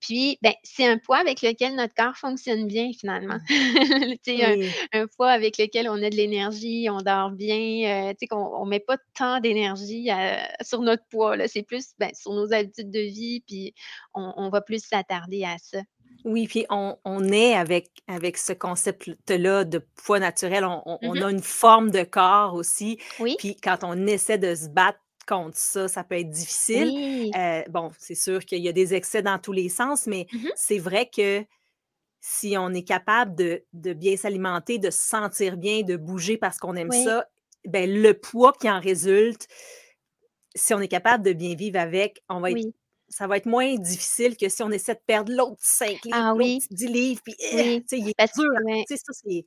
Puis, 0.00 0.38
ben, 0.42 0.52
c'est 0.62 0.86
un 0.86 0.98
poids 0.98 1.18
avec 1.18 1.42
lequel 1.42 1.74
notre 1.74 1.94
corps 1.94 2.16
fonctionne 2.16 2.66
bien 2.68 2.90
finalement. 2.98 3.38
un, 4.92 5.06
poids 5.16 5.30
avec 5.30 5.58
lequel 5.58 5.88
on 5.88 6.00
a 6.02 6.10
de 6.10 6.16
l'énergie, 6.16 6.88
on 6.90 6.98
dort 6.98 7.30
bien, 7.30 8.12
tu 8.18 8.28
qu'on 8.28 8.36
on 8.36 8.66
met 8.66 8.80
pas 8.80 8.98
tant 9.14 9.40
d'énergie 9.40 10.10
sur 10.60 10.80
notre 10.80 11.04
poids, 11.10 11.36
C'est 11.48 11.62
plus, 11.64 11.94
ben, 11.98 12.10
sur 12.14 12.32
nos 12.32 12.52
habitudes 12.52 12.90
de 12.90 13.00
vie, 13.00 13.42
puis 13.46 13.74
on 14.14 14.32
on 14.36 14.48
va 14.48 14.60
plus 14.60 14.75
s'attarder 14.78 15.44
à 15.44 15.56
ça. 15.58 15.78
Oui, 16.24 16.48
puis 16.48 16.66
on, 16.70 16.96
est 17.32 17.54
avec, 17.54 17.90
avec 18.08 18.36
ce 18.36 18.52
concept-là 18.52 19.64
de 19.64 19.78
poids 19.78 20.18
naturel, 20.18 20.64
on, 20.64 20.98
mmh 21.00 21.22
a 21.22 21.30
une 21.30 21.42
forme 21.42 21.90
de 21.92 22.02
corps 22.02 22.54
aussi. 22.54 22.98
Oui. 23.20 23.36
Puis 23.38 23.56
quand 23.56 23.78
on 23.84 24.06
essaie 24.08 24.38
de 24.38 24.54
se 24.56 24.68
battre 24.68 24.98
contre 25.28 25.56
ça, 25.56 25.86
ça 25.86 26.02
peut 26.02 26.18
être 26.18 26.30
difficile. 26.30 27.30
Euh, 27.36 27.62
bon, 27.68 27.92
c'est 27.98 28.16
sûr 28.16 28.44
qu'il 28.44 28.62
y 28.62 28.68
a 28.68 28.72
des 28.72 28.94
excès 28.94 29.22
dans 29.22 29.38
tous 29.38 29.52
les 29.52 29.68
sens, 29.68 30.06
mais 30.06 30.26
mmh 30.32 30.48
c'est 30.56 30.78
vrai 30.78 31.08
que 31.14 31.44
si 32.20 32.56
on 32.58 32.70
est 32.70 32.82
capable 32.82 33.36
de, 33.36 33.92
bien 33.92 34.16
s'alimenter, 34.16 34.78
de 34.78 34.90
se 34.90 34.98
sentir 34.98 35.56
bien, 35.56 35.82
de 35.82 35.96
bouger 35.96 36.36
parce 36.36 36.58
qu'on 36.58 36.74
aime 36.74 36.90
ça, 36.90 37.28
ben, 37.64 37.88
le 37.88 38.14
poids 38.14 38.52
qui 38.52 38.68
en 38.68 38.80
résulte, 38.80 39.46
si 40.56 40.74
on 40.74 40.80
est 40.80 40.88
capable 40.88 41.24
de 41.24 41.32
bien 41.32 41.54
vivre 41.54 41.78
avec, 41.78 42.24
on 42.28 42.40
va 42.40 42.50
être 42.50 42.66
ça 43.08 43.26
va 43.26 43.36
être 43.36 43.46
moins 43.46 43.74
difficile 43.76 44.36
que 44.36 44.48
si 44.48 44.62
on 44.62 44.70
essaie 44.70 44.94
de 44.94 45.00
perdre 45.06 45.32
l'autre 45.32 45.60
5 45.60 45.88
livres, 46.04 46.10
ah, 46.12 46.34
oui. 46.34 46.58
10 46.70 46.86
livres, 46.86 47.20
puis 47.24 47.34
eh, 47.52 47.82
il 47.92 48.08
est 48.08 48.34
dur. 48.36 48.86
Ça, 48.88 49.12
c'est... 49.12 49.44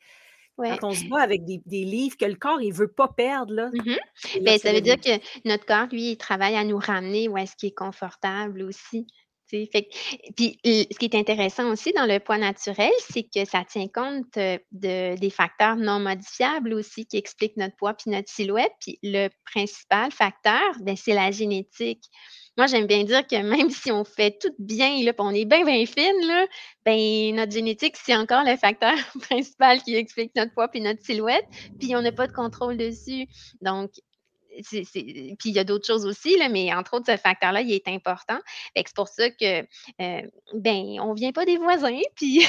Quand 0.58 0.89
on 0.89 0.93
se 0.93 1.06
bat 1.06 1.22
avec 1.22 1.45
des, 1.45 1.62
livres 1.86 2.17
que 2.17 2.26
le 2.26 2.36
corps, 2.36 2.62
il 2.62 2.69
ne 2.69 2.74
veut 2.74 2.91
pas 2.91 3.08
perdre. 3.08 3.54
Là, 3.54 3.69
mmh 3.74 4.41
ben, 4.41 4.60
ça 4.60 4.74
veut 4.74 4.82
dire 4.82 5.00
que 5.00 5.17
notre 5.48 5.65
corps, 5.65 5.88
lui, 5.91 6.12
il 6.12 6.17
travaille 6.17 6.56
à 6.56 6.65
nous 6.65 6.78
ramener 6.78 7.30
où 7.30 7.38
est-ce 7.38 7.56
qu'il 7.56 7.69
est 7.69 7.78
confortable 7.78 8.63
aussi. 8.63 9.08
Fait, 9.50 9.89
puis 10.36 10.60
ce 10.63 10.98
qui 10.98 11.06
est 11.06 11.15
intéressant 11.15 11.72
aussi 11.72 11.91
dans 11.93 12.06
le 12.06 12.19
poids 12.19 12.38
naturel, 12.38 12.91
c'est 13.00 13.24
que 13.24 13.45
ça 13.45 13.63
tient 13.65 13.88
compte 13.88 14.28
de, 14.36 15.15
des 15.15 15.30
facteurs 15.32 15.76
non 15.76 16.00
modifiables 16.00 16.74
aussi 16.74 17.08
qui 17.08 17.17
expliquent 17.17 17.58
notre 17.58 17.76
poids 17.76 17.95
puis 17.95 18.12
notre 18.12 18.30
silhouette. 18.30 18.74
Puis 18.80 19.00
le 19.02 19.30
principal 19.45 20.12
facteur, 20.12 20.62
ben, 20.82 20.95
c'est 20.95 21.13
la 21.13 21.32
génétique. 21.32 22.04
Moi, 22.60 22.67
j'aime 22.67 22.88
bien 22.88 23.06
dire 23.06 23.26
que 23.26 23.41
même 23.41 23.69
si 23.69 23.89
on 23.89 24.04
fait 24.04 24.38
tout 24.38 24.54
bien, 24.60 25.02
là, 25.06 25.13
on 25.19 25.34
est 25.34 25.45
bien, 25.45 25.63
bien 25.63 25.86
fine, 25.86 26.28
là, 26.28 26.45
ben, 26.86 27.34
notre 27.34 27.54
génétique, 27.54 27.95
c'est 27.95 28.13
encore 28.17 28.43
le 28.43 28.58
facteur 28.58 28.91
principal 29.30 29.82
qui 29.82 29.95
explique 29.95 30.36
notre 30.36 30.54
poids 30.54 30.67
puis 30.67 30.82
notre 30.82 31.02
silhouette, 31.02 31.45
puis 31.80 31.95
on 31.95 32.02
n'a 32.02 32.12
pas 32.12 32.28
de 32.28 32.34
contrôle 32.34 32.76
dessus. 32.76 33.28
Donc, 33.62 33.91
puis 34.62 35.50
il 35.50 35.56
y 35.56 35.60
a 35.60 35.63
d'autres 35.63 35.86
choses 35.86 36.06
aussi, 36.06 36.38
là, 36.38 36.50
mais 36.50 36.74
entre 36.74 36.95
autres, 36.95 37.12
ce 37.12 37.17
facteur-là, 37.17 37.62
il 37.62 37.72
est 37.74 37.88
important. 37.88 38.39
C'est 38.76 38.95
pour 38.95 39.08
ça 39.08 39.30
que, 39.30 39.62
euh, 39.62 40.22
ben, 40.54 41.00
on 41.02 41.13
vient 41.13 41.32
pas 41.32 41.45
des 41.45 41.58
voisins, 41.58 42.00
puis 42.15 42.45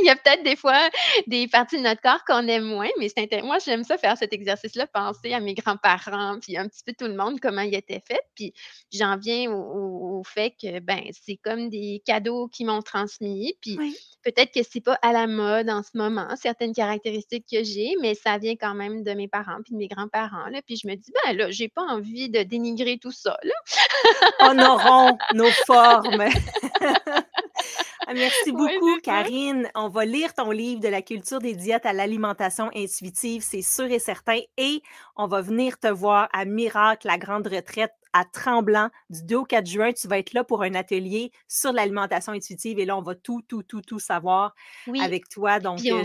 il 0.00 0.04
y 0.04 0.10
a 0.10 0.16
peut-être 0.16 0.42
des 0.42 0.56
fois 0.56 0.88
des 1.26 1.48
parties 1.48 1.78
de 1.78 1.82
notre 1.82 2.00
corps 2.00 2.24
qu'on 2.26 2.46
aime 2.48 2.64
moins, 2.64 2.88
mais 2.98 3.08
c'est 3.08 3.30
moi, 3.42 3.58
j'aime 3.58 3.84
ça 3.84 3.96
faire 3.98 4.16
cet 4.16 4.32
exercice-là, 4.32 4.86
penser 4.86 5.32
à 5.32 5.40
mes 5.40 5.54
grands-parents, 5.54 6.38
puis 6.40 6.56
un 6.56 6.68
petit 6.68 6.82
peu 6.84 6.92
tout 6.92 7.06
le 7.06 7.16
monde, 7.16 7.40
comment 7.40 7.62
il 7.62 7.74
était 7.74 8.02
fait, 8.06 8.20
puis 8.34 8.52
j'en 8.92 9.16
viens 9.16 9.50
au, 9.50 10.22
fait 10.24 10.54
que, 10.60 10.80
ben, 10.80 11.02
c'est 11.12 11.36
comme 11.36 11.68
des 11.68 12.02
cadeaux 12.04 12.48
qui 12.48 12.64
m'ont 12.64 12.82
transmis, 12.82 13.54
puis 13.60 13.78
peut-être 14.22 14.52
que 14.52 14.60
c'est 14.68 14.80
pas 14.80 14.98
à 15.02 15.12
la 15.12 15.26
mode 15.26 15.70
en 15.70 15.82
ce 15.82 15.96
moment, 15.96 16.28
certaines 16.36 16.74
caractéristiques 16.74 17.46
que 17.50 17.62
j'ai, 17.62 17.94
mais 18.00 18.14
ça 18.14 18.38
vient 18.38 18.56
quand 18.56 18.74
même 18.74 19.02
de 19.02 19.12
mes 19.12 19.28
parents, 19.28 19.62
puis 19.64 19.72
de 19.72 19.78
mes 19.78 19.88
grands-parents, 19.88 20.48
là, 20.50 20.60
puis 20.62 20.76
je 20.76 20.86
me 20.88 20.94
dis, 20.94 21.12
ben 21.24 21.29
là, 21.32 21.50
j'ai 21.50 21.68
pas 21.68 21.82
envie 21.82 22.28
de 22.28 22.42
dénigrer 22.42 22.98
tout 22.98 23.12
ça, 23.12 23.36
là. 23.42 23.54
Honorons 24.40 25.18
nos 25.34 25.50
formes. 25.66 26.24
Ah, 28.06 28.14
merci 28.14 28.50
beaucoup, 28.50 28.98
Karine. 29.04 29.70
On 29.76 29.88
va 29.88 30.04
lire 30.04 30.34
ton 30.34 30.50
livre 30.50 30.80
de 30.80 30.88
la 30.88 31.00
culture 31.00 31.38
des 31.38 31.54
diètes 31.54 31.86
à 31.86 31.92
l'alimentation 31.92 32.68
intuitive, 32.74 33.42
c'est 33.42 33.62
sûr 33.62 33.84
et 33.84 34.00
certain. 34.00 34.40
Et 34.56 34.82
on 35.14 35.28
va 35.28 35.42
venir 35.42 35.78
te 35.78 35.86
voir 35.86 36.28
à 36.32 36.44
Miracle, 36.44 37.06
la 37.06 37.18
grande 37.18 37.46
retraite 37.46 37.92
à 38.12 38.24
Tremblant 38.24 38.90
du 39.10 39.22
2 39.22 39.36
au 39.36 39.44
4 39.44 39.66
juin. 39.66 39.92
Tu 39.92 40.08
vas 40.08 40.18
être 40.18 40.32
là 40.32 40.42
pour 40.42 40.62
un 40.62 40.74
atelier 40.74 41.30
sur 41.46 41.72
l'alimentation 41.72 42.32
intuitive 42.32 42.80
et 42.80 42.84
là, 42.84 42.96
on 42.96 43.02
va 43.02 43.14
tout, 43.14 43.42
tout, 43.46 43.62
tout, 43.62 43.82
tout 43.82 44.00
savoir 44.00 44.54
avec 45.00 45.28
toi. 45.28 45.60
Donc, 45.60 45.80
euh, 45.86 46.02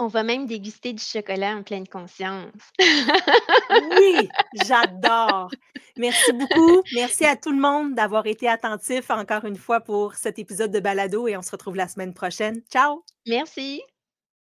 on 0.00 0.06
va 0.06 0.22
même 0.22 0.46
déguster 0.46 0.94
du 0.94 1.02
chocolat 1.02 1.56
en 1.56 1.62
pleine 1.62 1.86
conscience. 1.86 2.52
oui, 2.80 4.28
j'adore. 4.66 5.50
Merci 5.96 6.32
beaucoup. 6.32 6.82
Merci 6.94 7.26
à 7.26 7.36
tout 7.36 7.52
le 7.52 7.60
monde 7.60 7.94
d'avoir 7.94 8.26
été 8.26 8.48
attentif 8.48 9.10
encore 9.10 9.44
une 9.44 9.56
fois 9.56 9.80
pour 9.80 10.14
cet 10.14 10.38
épisode 10.38 10.72
de 10.72 10.80
Balado 10.80 11.28
et 11.28 11.36
on 11.36 11.42
se 11.42 11.50
retrouve 11.50 11.76
la 11.76 11.86
semaine 11.86 12.14
prochaine. 12.14 12.62
Ciao. 12.70 13.04
Merci. 13.26 13.82